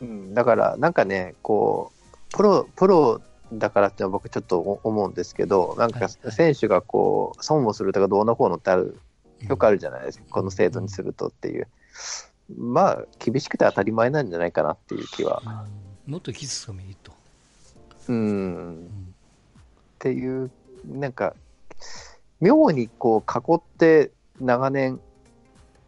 [0.00, 1.92] うん、だから、なんかね、こ
[2.32, 3.20] う、プロ、プロ
[3.52, 8.98] だからってのは僕ちょっと思うんですけど、なんか選手がこう、損をするとかどうのこうのってある、
[9.42, 11.68] よくあるじゃないですか、この制度にするとっていう。
[12.48, 15.42] まあ、厳しくて当たり前なんじゃないかなっていう気は。
[16.06, 17.12] うん、もっときつくもいいと。
[18.08, 18.86] うん。
[18.86, 18.88] っ
[19.98, 20.50] ていう、
[20.84, 21.34] なんか、
[22.40, 25.00] 妙にこう囲って長年、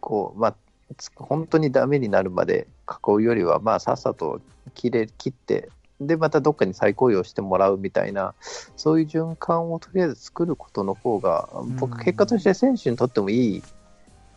[0.01, 0.57] こう、まあ、
[0.97, 4.41] つ本当にダメになるまで囲うよりは、まあ、さっさと
[4.75, 5.69] 切れ切って、
[6.01, 8.35] で、またどっかに再雇用してもらうみたいな、
[8.77, 13.63] そういう循環をとりあえず作ることの方が、僕、うん結果として選手にとってもいい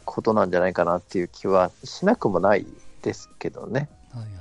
[0.09, 2.65] ことなんじゃないかなっていう気はしなくもない
[3.03, 3.89] ですけどね。
[4.11, 4.31] はいはい。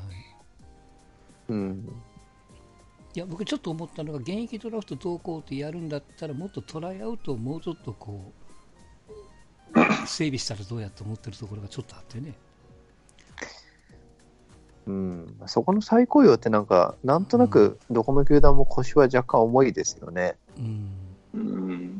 [1.50, 2.02] うん。
[3.14, 8.32] いや、僕ちょっと思ったのが、現役ドラフト同行ってやるんだったら、もっとトライアウトをもうちょっとこ
[9.74, 12.34] う、整備したらどうやと思ってるところがちょっとあってね。
[14.86, 20.36] うん、そこの再雇用ってなんか、なんとなくどこの球団も腰は若干重いですよね。
[20.56, 20.90] うん。
[21.34, 21.97] うんうん、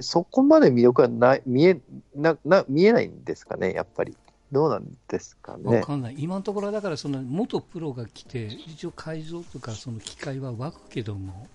[0.00, 1.80] そこまで魅力はない見え
[2.14, 4.16] なな見えないんですかね、やっぱり。
[4.52, 5.82] どうなんですかわね。
[5.82, 11.48] かんない、今のところだからその元プロが来て、一応会場とかその機会は湧くけども、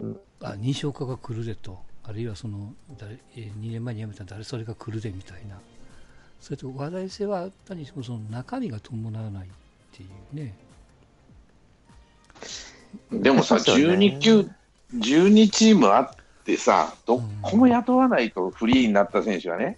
[0.00, 0.20] うん。
[0.40, 5.58] あ西岡が来るでと、あるいはその誰、えー2年前に辞めた誰それが来るでみたいな、
[6.40, 9.50] それと話題性はあったにしても、その中身が伴わないっ
[9.92, 10.54] ていうね、
[13.10, 13.96] でもさ、そうですよね。
[13.96, 14.50] 12球、
[14.94, 16.10] 12チームあっ
[16.48, 19.76] てさ、どこも雇わないとフリーになった選手はね、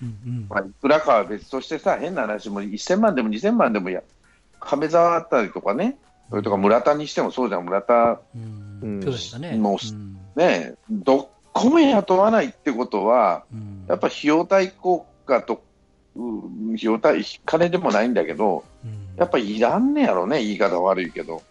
[0.00, 0.46] うんうん。
[0.48, 4.02] まあ、いくらかは別としてさ、変な話も1000万でも2000万でもや、
[4.60, 5.98] 亀沢あったりとかね、
[6.30, 8.80] それとか村田にしてもそうじゃん、村田、うん。
[8.82, 9.00] うん。
[9.40, 9.56] ね。
[9.56, 10.16] もううん。
[10.36, 13.84] ね、どこも雇わないってことは、うん。
[13.88, 15.60] やっぱ費用対効果と、
[16.14, 19.16] うん費用対、金でもないんだけど、うん。
[19.16, 21.42] やっぱりいらんねやろね、言い方悪いけど。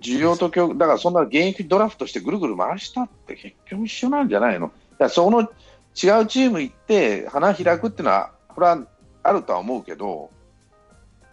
[0.00, 4.66] 需要と供だからそんな現役ドラフトしてぐるぐる回したって結局一緒なんじゃないの？
[4.66, 5.48] だからその違う
[5.94, 8.86] チーム行って花開くっていうのは、これは
[9.22, 10.30] あるとは思うけど、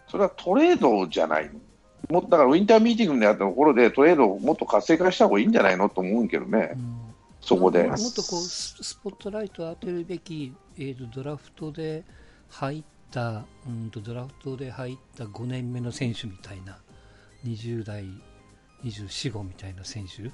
[0.08, 1.50] それはトレードじゃない。
[2.10, 5.88] もだからウィンターミーティングであったところでトレードをもっと活性化した方がいいんじゃないの？
[5.88, 6.98] と思うけどね、うん
[7.40, 7.94] そこでも。
[7.94, 12.04] っとこうスポットライトを当てるべき、えー、とドラフトで
[12.48, 16.78] 入った、うんとドラフトで入った5年目の選手みたいな、
[17.44, 18.04] 20代、
[18.84, 20.30] 24、5みたいな選手、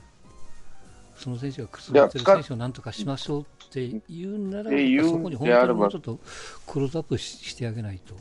[1.17, 6.19] その選手がくすぶってる選手をなんとかしましょうって言うなら、そこに本当にもうちょっと
[6.67, 8.15] クローズアップししてあげないと。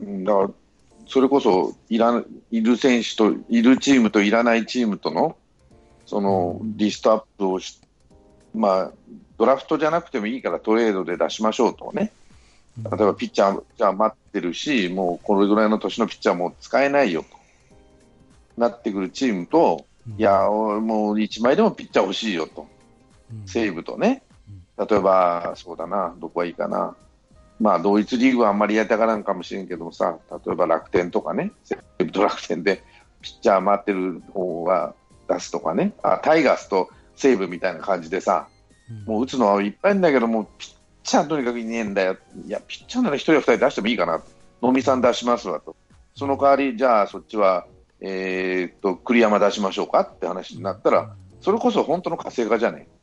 [0.00, 0.50] うんだから、
[1.06, 5.36] それこそいらいる選手と、いるチームといらないチームとの
[6.06, 7.80] そのリストアップをし、
[8.54, 8.92] まあ、
[9.36, 12.12] ドラフトじゃなくてもいいからトレードで出しましょうとね、
[12.78, 17.37] 例えばピッチャーじゃあ待ってるし、もうこれぐらいの年のピッチャーも使えないよと
[18.58, 19.84] なってくるチームと、
[20.16, 22.66] いや、もう1枚でもピッチャー欲しいよと、
[23.32, 24.22] うん、西武とね、
[24.78, 26.94] 例えば、そうだな、どこがいいかな、
[27.60, 32.82] まあ、同一リーグはあんまりやりたがらんかもしれんけどもさ、例えば楽天とかね、西武と楽天で
[33.20, 34.94] ピッチャー回ってる方が
[35.28, 38.48] 出すとかね、あタイガースと西武みたいな感じでさ、
[38.88, 39.04] うん。
[39.04, 42.16] もう打つのはいっぱいんだけど、もうピッチャーとにかくいねえんだよ、
[42.46, 44.22] いや、ピッチャーなら1人や2人出してもいいかな、
[44.62, 45.74] 能見さん出しますわと、
[46.14, 47.66] その代わり、じゃあそっちは、
[48.00, 52.98] えーっと栗山出しましょうかって話になったら、それこそ本当の活性化じゃねえ。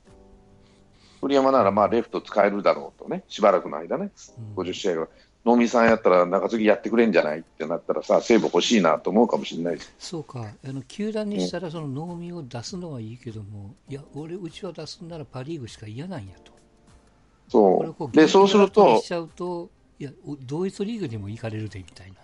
[1.21, 5.07] 栗山ならまあレフト使えるだろうとね、しばらくの間ね、うん50試合が。
[5.45, 9.87] 能見さんやったら中継ぎやってくれんじゃないってなったらさ、西武欲しいなと思うかもしれないし。
[9.99, 16.51] そうか、あの球団にしたらその農民を出すのはいいけども、いや、俺、うちは出すんならパ・リーグしか嫌なんやと。
[17.47, 18.11] そう。
[18.11, 18.99] で、そうすると
[19.97, 22.15] いや、お同一リーグにも行かれるでみたいな。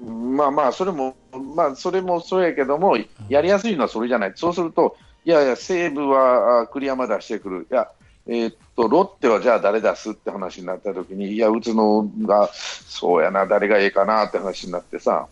[0.00, 1.16] まあまあ、それも、
[1.54, 2.96] まあ、それもそうやけども、
[3.28, 4.32] やりやすいのはそれじゃない。
[4.36, 7.66] そうすると、いやいや、西武はあ栗山出してくる。
[7.70, 7.90] いや、
[8.26, 15.26] えーっと、ロッテはじゃあ誰出すって話になった時に、いや、打つのが、そうやな、誰がいいかなって話になってさ、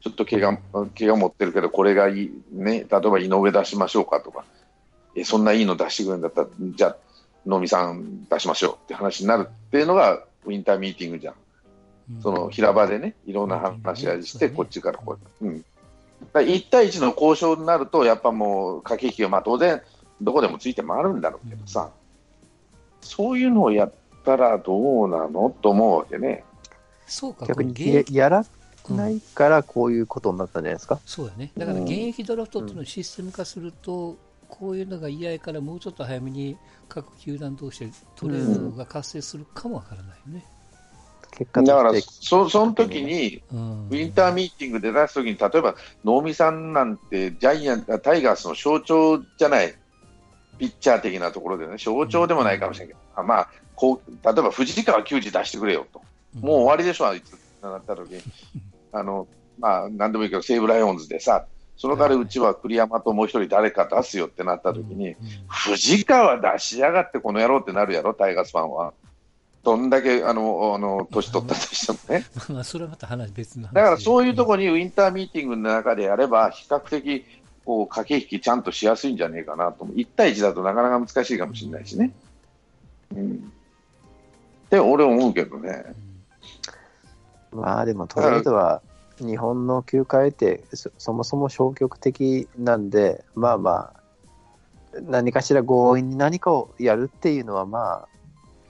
[0.00, 0.58] ちょっと怪我、
[0.98, 4.44] 怪我持ってるけど、これがいい、ね、例えば井上出しましょうかとか、
[5.14, 6.96] え、そんないいの出してくれるんだったら、じゃあ、
[7.46, 11.34] 能見さん出しましょうって話になるっていうのが、ウィンターミーティングじゃん。
[12.16, 15.66] うんその平場でね、いろんな話し合いして、うんこっちからこう、うん、だか
[16.34, 19.80] ら1対1の交渉になると、やっぱもう駆け引きが、まあ、当然、
[20.20, 21.90] どこでもついて回るんだろうけどさ、
[23.00, 23.92] そういうのをやっ
[24.24, 26.44] たらどうなのと思うわけね。
[27.06, 28.44] そうか、逆にややら
[28.88, 31.00] ないからこういうことになったんじゃないですか？
[31.06, 31.52] そうだね。
[31.56, 34.16] だから現役ドラフトっていうのをシステム化すると、
[34.48, 36.56] こういうのが嫌やからもうちょっと早めに
[36.88, 40.44] 各球団同士でトレードが活性するかもわからないよね。
[41.36, 43.88] 結果だからそ、その時に、うん。
[43.88, 45.74] ウィンターミーティングで出すときに、例えば
[46.04, 49.74] 能見さんなんて、ジャイアンタイガースの象徴じゃない、
[50.58, 56.02] ピッチャー的なところでね、象徴でもないかもしれないけど、あまあ、こう例えば藤川球児出してくれよと、
[56.40, 58.22] もう終わりでしょ、あいつなった時に、
[58.92, 59.26] あの
[59.58, 65.16] まあ、なんでもいいけど、西武ライオンズでさ、その代わりうちは栗山ともう一人誰か出すよってなった時に、
[65.48, 68.92] 藤川出しやがってこの野郎ってなるやろ、タイガースファンは。
[69.62, 72.24] どんだけあのあの年取ったとしてもね。
[72.48, 77.24] まあそれはまた話別の話だからそういうところにウィンターミーティングの中でやれば、比較的
[77.64, 82.12] こう駆け引きちゃんとしやすいんじゃねえかなと、1対1だとなかなか難しいかもしれないしね。
[83.14, 83.52] うん、
[84.66, 85.94] って俺思うけどね。
[87.52, 88.80] まあでもトレードは
[89.18, 98.08] 日本の球界ってそそもそも消極的なんで、まあまあ、何かしら強引に何かをやるっていうのはまあ、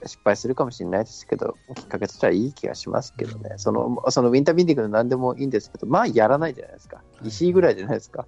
[0.05, 8.25] 失敗するかもしれないですけど、きっかけとしてはいい気がしますけどね、そのそのウィンタービンディングの何でもいいんですけど、まあやらないじゃないですか、石井ぐらいじゃないですか、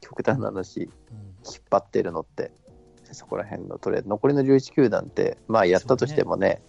[0.00, 0.90] 極端な話、引っ
[1.70, 2.52] 張ってるのって、
[3.12, 6.62] そこら辺のトレード、残りの11球団って、まあやったとしてもね、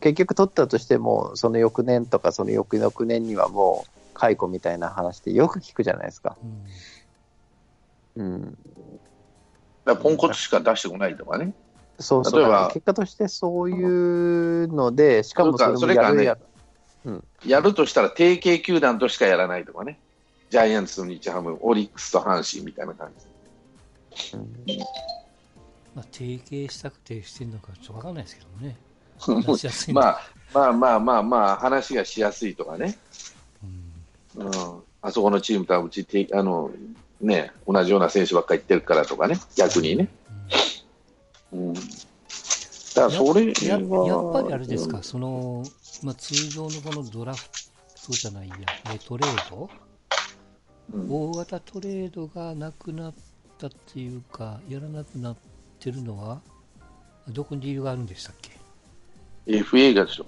[0.00, 6.36] 結局取ったとしても、その翌年とかその翌々年にはもう解雇みたいな話ってよく聞くじゃないですか。
[8.16, 8.56] うん、だか
[9.86, 11.54] らポンコツしか出してこないとかね。
[11.98, 16.46] そうそう例えば結果としてそういうので、しかもそれもそれかそれやかる
[17.06, 19.98] ねやるやるとしたら定型球団としかやらないとかね。
[20.50, 24.36] ジャイアンツと日ハム、オリックスと阪神みたいな感じ。
[24.36, 24.52] うん
[25.94, 28.76] まあ提携したくてしてるのかちょっとわかんないですけどね。
[29.26, 30.20] ま出しやすいのあ
[30.52, 32.98] まあまあまあまあ、話がしやすいとかね。
[34.36, 36.70] うんうん、あそこのチームとはうちてあの、
[37.20, 40.08] ね、同じような選手ばっかり行ってるからとかね、逆にね。
[41.52, 41.84] うん、だか
[42.96, 45.64] らそれやっぱりあれですか、その、
[46.02, 47.44] まあ、通常のこのドラフ
[48.06, 48.56] トじゃないや、
[48.94, 49.70] えトレード、
[50.94, 51.06] うん。
[51.10, 53.14] 大型トレードがなくなっ
[53.58, 55.36] たっていうか、やらなくなっ
[55.78, 56.40] てるのは、
[57.28, 58.58] どこに理由があるんでしたっけ
[59.46, 60.26] ？FA がでしょ、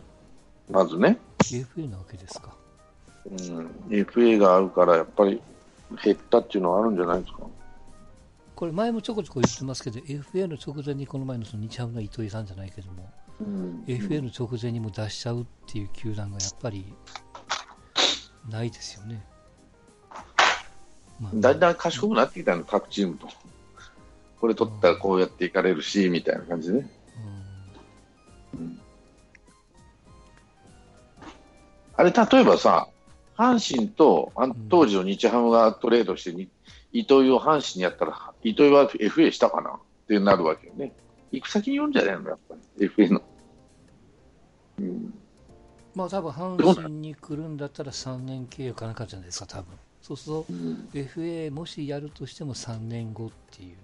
[0.70, 2.54] まずね、?FA なわけですか。
[3.26, 5.40] うん、FA があるから、やっぱり
[6.02, 7.38] 減ったっていうのはあるんじゃないですか？
[8.54, 16.84] これ前もちょこちょこ言ってますけど、FA の直前にこの前のその日ハムの糸井さんじゃないけども、うん、FA の直前にも出しちゃうっていう球団がやっぱり
[18.48, 19.24] ないですよね。
[21.20, 23.28] まあだんだん賢くなってきたの、各チームと。
[24.40, 26.90] これ取ったらこうやっていかれるし、みたいな感じでね。
[28.54, 28.78] うん
[31.96, 32.88] あれ、例えばさ、
[33.36, 36.48] 阪神とあん当時の日ハムがトレードしてに、
[36.94, 39.70] 糸井を阪神にやったら、糸井は FA したかな？
[39.70, 40.92] ってなるわけよね。
[41.32, 43.22] 行く先によるんじゃないの、やっぱり、FA の。
[44.78, 45.14] うん、
[45.94, 49.66] まあ多分阪神に来るんだったら3年契約かなんかじゃないですか、多分
[50.02, 53.76] そうするとうん FA もしやるとしても3年後っていう。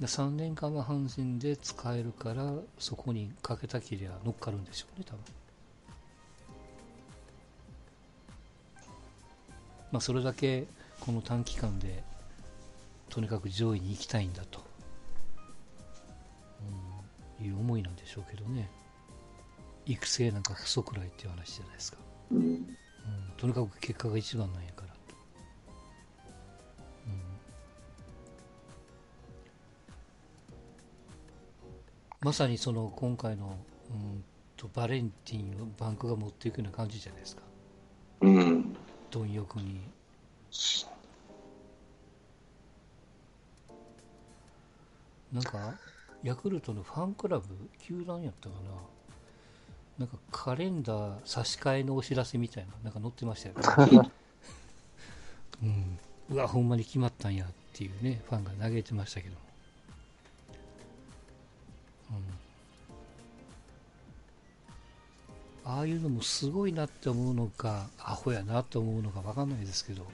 [0.00, 5.20] で3年間は阪神で使えるから、そこにかけたきりゃ乗っかるんでしょうね、多分
[9.92, 10.66] まあそれだけ
[11.00, 12.02] この短期間で
[13.10, 14.60] とにかく上位に行きたいんだと、
[17.40, 18.70] うん、いう思いなんでしょうけどね。
[19.86, 21.98] 育成なんかクソくらいっていう話じゃないですか、
[22.32, 22.76] うんうん、
[23.36, 24.94] とにかく結果が一番なんやから、
[27.06, 27.14] うん、
[32.22, 33.58] まさにその今回の、
[33.90, 34.24] うん、
[34.56, 37.42] とバレンティンをバンクが持っていくような感じじゃないですか。
[38.22, 38.74] うん、
[39.10, 39.82] 貪欲に
[45.32, 45.74] なんか
[46.22, 47.44] ヤクルトのファンクラブ
[47.80, 48.70] 球団やったかな？
[49.98, 53.54] なんかカレンダー差し替えのお知らせみたいななんか載ってましたよ
[54.00, 54.10] ね、
[55.62, 55.98] うん、
[56.30, 59.40] うわほんまに決まったんやっていうねファンが嘆いてましたけども、
[65.64, 70.04] うん、ああいうのもすごいなって思うのかアホやなって思うのか分かんないですけど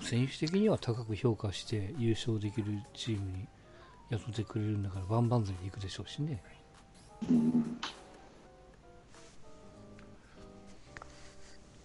[0.00, 3.46] 選手的には高く評価して優勝できるチームに
[4.10, 6.42] 雇ってくれるんだから万々歳でいくでしょうしね。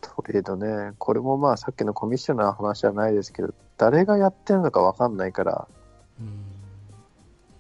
[0.02, 5.68] トレードね、これもまあさっきのコミッショナーの話じゃないですけど、誰がやってるのか分かんないから、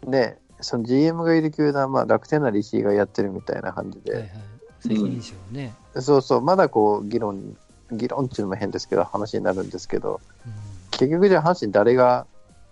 [0.03, 0.11] うん。
[0.11, 4.31] ね、その GM がいる球団、まあ、楽天なり石井がやってるみたいな感じで、はいはい、
[4.79, 7.57] 責任者をね、そうそう、まだこう議論、
[7.97, 10.53] 議論っていうのも変ですけど、話になるんですけど、うん
[10.91, 12.25] 結局じゃあ阪神誰が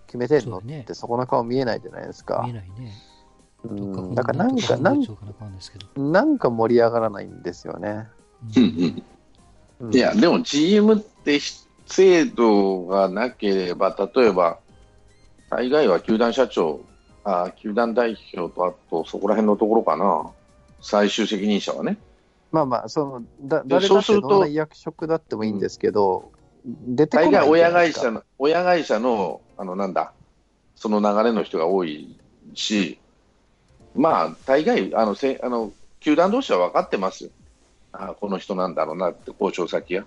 [0.06, 0.60] 決めてるの？
[0.62, 2.52] ねって、そこの顔見えないじゃないですか見え。
[2.54, 2.94] ないね。
[3.70, 5.12] ん、だからなんか、なんか
[5.96, 8.08] なんか盛り上がらないんですよね。
[8.56, 9.04] うんうん
[9.80, 14.58] うんいや、でも GM ってひ制度がなければ、例えば、
[15.50, 16.80] 大概は球団社長、
[17.24, 20.30] あ球団代表と、あとそこら辺のところかな、
[20.80, 21.98] 最終責任者はね。
[22.54, 26.30] まあまあ、そのだ誰だってどんな役職だってもいいんですけど、
[26.64, 30.12] 出てこ大概ないじゃ親会ないですか社の、親会社の、あの、なんだ、
[30.76, 32.16] その流れの人が多い
[32.54, 33.00] し、
[33.96, 37.30] まあ、大概、あの、せあの球団同士は分かってますよ。
[37.90, 40.04] あこの人なんだろうなって、交渉先が。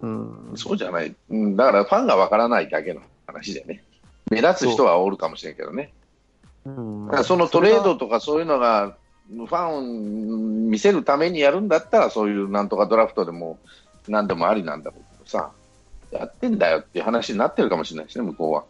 [0.00, 1.14] うん、そうじゃない。
[1.30, 3.84] うん、だからファンが分からないだけの話でね。
[4.28, 5.92] 目立つ人はおるかもしれんけどね。
[6.64, 8.96] うんだからそのトレードとかそういうのが、
[9.30, 10.38] ファンを
[10.70, 13.58] 見せるためにやるんだったら、そういうなんとかドラフトでも
[14.08, 15.50] 何でもありなんだけどさ、
[16.10, 18.64] やってんだよっていう話になってるかもしれないですね、向こうは。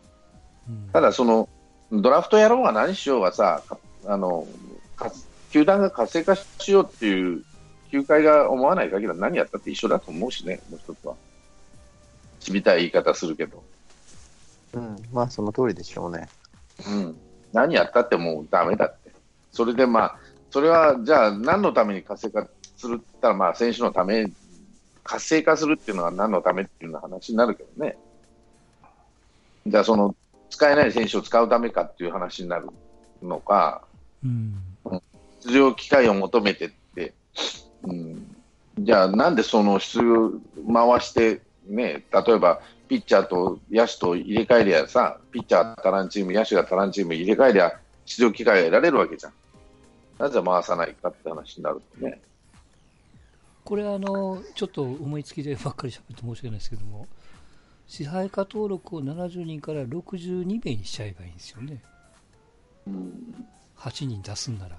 [0.69, 1.49] うんただ、その
[1.93, 4.47] ドラフトやろうが何しようがさ、かあの
[4.97, 5.13] か
[5.51, 7.43] 球団が活性化しようっていう
[7.91, 11.15] 球界が思わない限りは何やったって一緒だと思うしね、もう一つは。
[12.41, 13.63] ちびたい言い方するけど、
[14.75, 16.29] うん、まあその通りでしょうね。
[16.87, 17.17] うん、
[17.53, 19.11] 何やったってもうダメだって。
[19.51, 20.19] それでまあ、
[20.51, 22.46] それはじゃあ何のために活性化
[22.76, 24.30] するって言ったら、まあ選手のため、
[25.05, 27.96] 活性化するっていうのは何のためっていう話になるけどね。
[29.66, 30.14] じゃあその
[30.51, 32.68] 使えない選手を使うためかっていう話になる
[33.22, 33.82] のか、
[34.24, 34.62] うん
[35.44, 37.14] 出場機会を求めてって、
[37.84, 38.36] うん、
[38.78, 40.32] じゃあなんでその出場
[40.72, 47.72] 回して、ね、例えばピッチャーと野手と入れ替えりゃさ、ピッチャー足らんチーム、野手が足らんチーム入れ替えりゃ
[48.07, 49.32] 出場機会が得られるわけじゃん。
[50.19, 52.21] なぜ回さないかって話になるとね。
[53.64, 57.07] これあの、ちょっと思いつきでばっかり喋って申し訳ないですけども、
[57.87, 61.83] 支配下登録を70人から62名にしちゃえばいいんですよね、
[62.87, 63.47] うん
[63.77, 64.77] 8人出すんなら。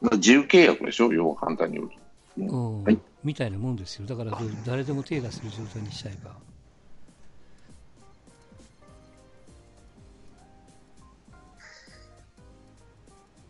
[0.00, 1.96] まあ、自由契約でしょ、要は簡単に言うと。
[2.38, 4.36] うんはいみたいなもんですよ、だから
[4.66, 6.34] 誰でも手出せる状態にしちゃえば。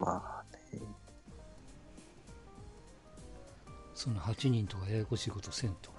[0.03, 0.83] まあね、
[3.95, 5.93] その8人とかややこしいことせんと。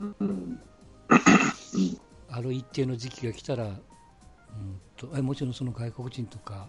[0.00, 0.60] うん。
[2.28, 3.80] ある一定の時期が来たら、うん
[4.96, 6.68] とえもちろんその外国人とか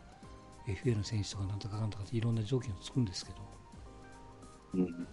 [0.67, 3.37] FA の選手とかなんとかかんとかっていろんな条件をつくんですけど、
[4.75, 5.07] うん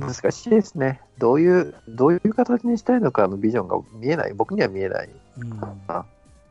[0.00, 1.00] 難しいですね。
[1.18, 5.08] どういう、どういう形にしたいのかのビジョンが見えない、僕には見えない。
[5.38, 5.60] うん、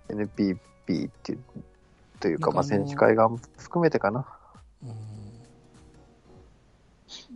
[0.09, 0.57] NPP
[1.09, 1.39] っていう、
[2.19, 4.25] というか、まあ、選手会が含めてかな。
[4.83, 5.19] うん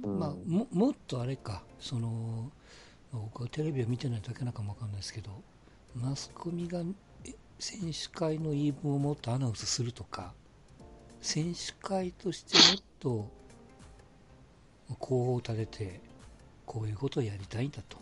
[0.05, 2.51] まあ、ももっとあれか、その
[3.11, 5.31] まあ僕はテレビを見てないだけなのかもわかんないですけど、
[5.95, 6.81] マスコミが
[7.25, 10.33] え選手会の言い分をもっとアナウンスするとか、
[11.21, 13.31] 選手会としてもっと
[14.99, 16.01] 候補を立てて、
[16.65, 17.97] こういうことをやりたいんだと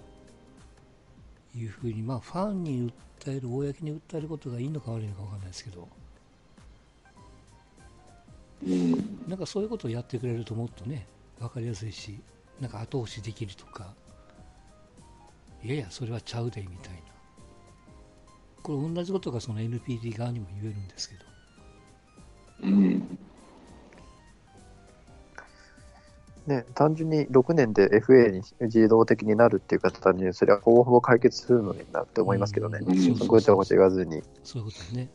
[1.56, 5.88] いうふうに、まあ、ファンに訴える、公に訴えることがいいのか悪いのかわかんないですけど、
[8.66, 11.08] うんなんかそういうことをやってくれるともっとね、
[11.40, 12.20] わかりやすいし、
[12.60, 13.94] なんか後押しできるとか、
[15.64, 17.00] いやいや、それはちゃうで、みたいな。
[18.62, 21.26] これ同じことがその NPD 側にも言えるんですけど。
[26.48, 32.80] ね、単純に6年で FA に自動的になるっていう形にすれば、ほぼほぼ解決するのになって思いますけどね。
[32.82, 34.24] うんごちゃごちゃ言わずに。
[34.44, 35.10] そういうことですね。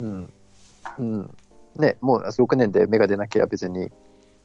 [0.00, 0.32] うん。
[0.98, 1.34] うん。
[1.76, 3.90] ね、もう6年で芽が出なきゃ別に、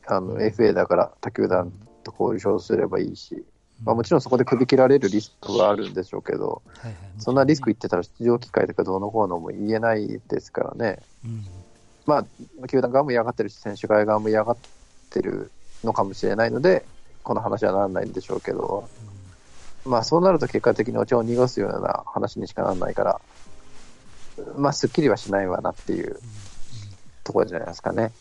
[0.05, 1.71] あの、うん FA だから他球団
[2.03, 3.43] と交渉すればいいし、
[3.84, 10.99] まあもちろろんそこで首切られるリスクはあるんでしょうけど、ん、はいはい、そんなリスクい言ってたら出場機会とかどうのこうのも言えないですからね。
[11.25, 11.45] うん。
[12.05, 12.25] ま
[12.63, 14.57] あ、球団側も嫌がってるし、選手会側も嫌がっ
[15.09, 15.51] てる
[15.84, 16.86] のかもしれないので、
[17.23, 18.89] この話はならないんでしょうけど、
[19.86, 23.21] まあそうなると結果的にお茶を濁すような話にしかならないから、
[24.57, 26.19] まあすっきりはしないわなっていう
[27.23, 28.11] ところじゃないですかね。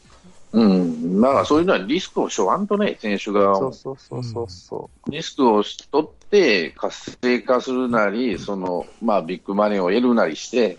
[0.53, 10.79] うん、まあそういうのはリスクをしょわんとね、選手側をそうそうそうそうそリスクを取って活性化するなり、そのまあ、ビッグマネーを得るなりして、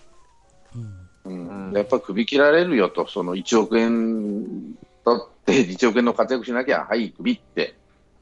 [1.25, 1.31] うん。
[1.31, 1.67] うん。
[1.69, 7.75] うんやっぱ首切られるよと、その1億円取って、 1億円の活躍しなきゃ、はい、首って、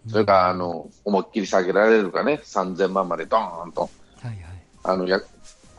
[0.08, 3.90] それからあの思いっきり下げられるかね、3000万までドーンとは
[4.24, 4.38] いはい。
[4.84, 5.20] あのや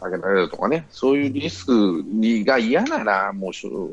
[0.01, 3.91] 上げられるとかね、そういうリスクにが嫌なら、もうしょ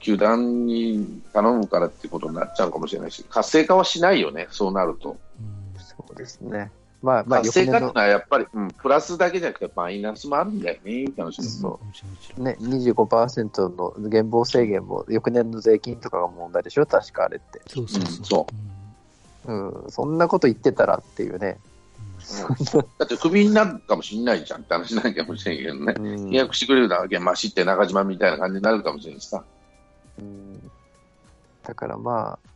[0.00, 5.10] 球団に頼むからっていうことになっちゃうかもしれないし、活性化はしないよね、そうなると。
[5.40, 5.80] うんう。
[5.80, 6.70] そうですね。
[7.02, 11.44] まあ、まあ、活性化っていう翌年ののはやっぱり、うん、プラスだけじゃなくてマイナスもあるんだよね、楽しみ。
[11.46, 11.80] そ
[12.38, 12.42] う。
[12.42, 17.60] ね、25%の減俸制限も、翌年の税金とかが問題でしょ、確かあれって。
[17.66, 18.12] そうそうそう。
[18.12, 18.46] うんそ
[19.48, 21.58] うん、そんなこと言ってたらっていうね。
[22.98, 25.94] だってクビになるかもしれないじゃんって話なんかもしれんけどね。
[25.96, 29.42] うん契約してくれるだけマシって中島みたいな感じになるかもしれんしさ。
[30.18, 30.70] うん
[31.62, 32.47] だからまあ、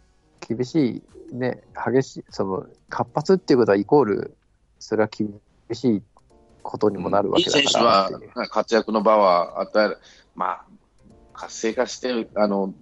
[0.46, 4.36] 厳しい、ね、激しい、その、活発っていうことはイコール、
[4.78, 5.32] それは厳
[5.72, 6.02] しい
[6.62, 8.48] ことにもなるわけだか選手はら。
[8.48, 9.98] 活躍の場は与える、
[10.34, 10.64] まあ、
[11.32, 12.74] 活性化して、あの、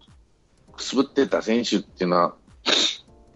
[0.72, 2.34] くすぶってた選手っていうのは、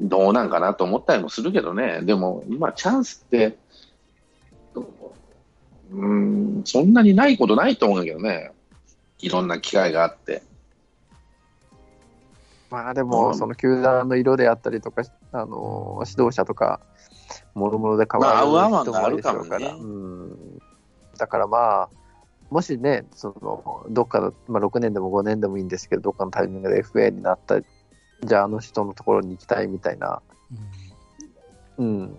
[0.01, 3.57] どうなんかなと思ったりもするけどね、でも今、チャンスって、
[5.93, 8.51] うん、そんなにないことないと思うんだけどね、
[9.21, 10.43] いろんな機会があって。
[12.71, 13.35] まあでうも、ん。
[13.35, 15.03] その球団の色であったりとか、
[15.33, 16.81] あの指導者とか、
[17.55, 20.59] もろもろで変わる人も多いでしょうから、うん。
[21.17, 21.89] だからまあ、
[22.51, 30.23] もしね、そのどっかの、まあ、6年でも5年でもいいんですけど、どっかのタイミングで FA になった、じゃああの人のところに行きたいみたいな、
[31.79, 31.85] うん。
[31.87, 32.19] うん、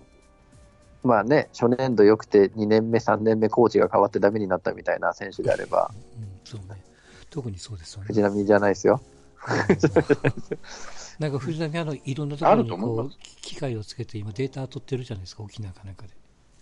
[1.03, 6.39] まあね、初年度良くて2年目、3年目、コーチが変わってダメになったみたいな選手であれば、うん。
[6.43, 6.81] そうね。
[7.29, 8.07] 特にそうですよね。
[8.07, 9.01] 藤波じゃないですよ。
[11.19, 16.09] なんか藤波あのいろんなところにこう機械をつけて今データ取ってるじゃないですか沖縄かなんかで。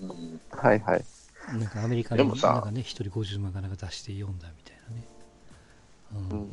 [0.01, 1.05] うんはいはい。
[1.53, 5.07] なんかアメリカにでもさなんかね一人50万かなんか出して読んだみたいなね、
[6.31, 6.39] うん。
[6.39, 6.49] うん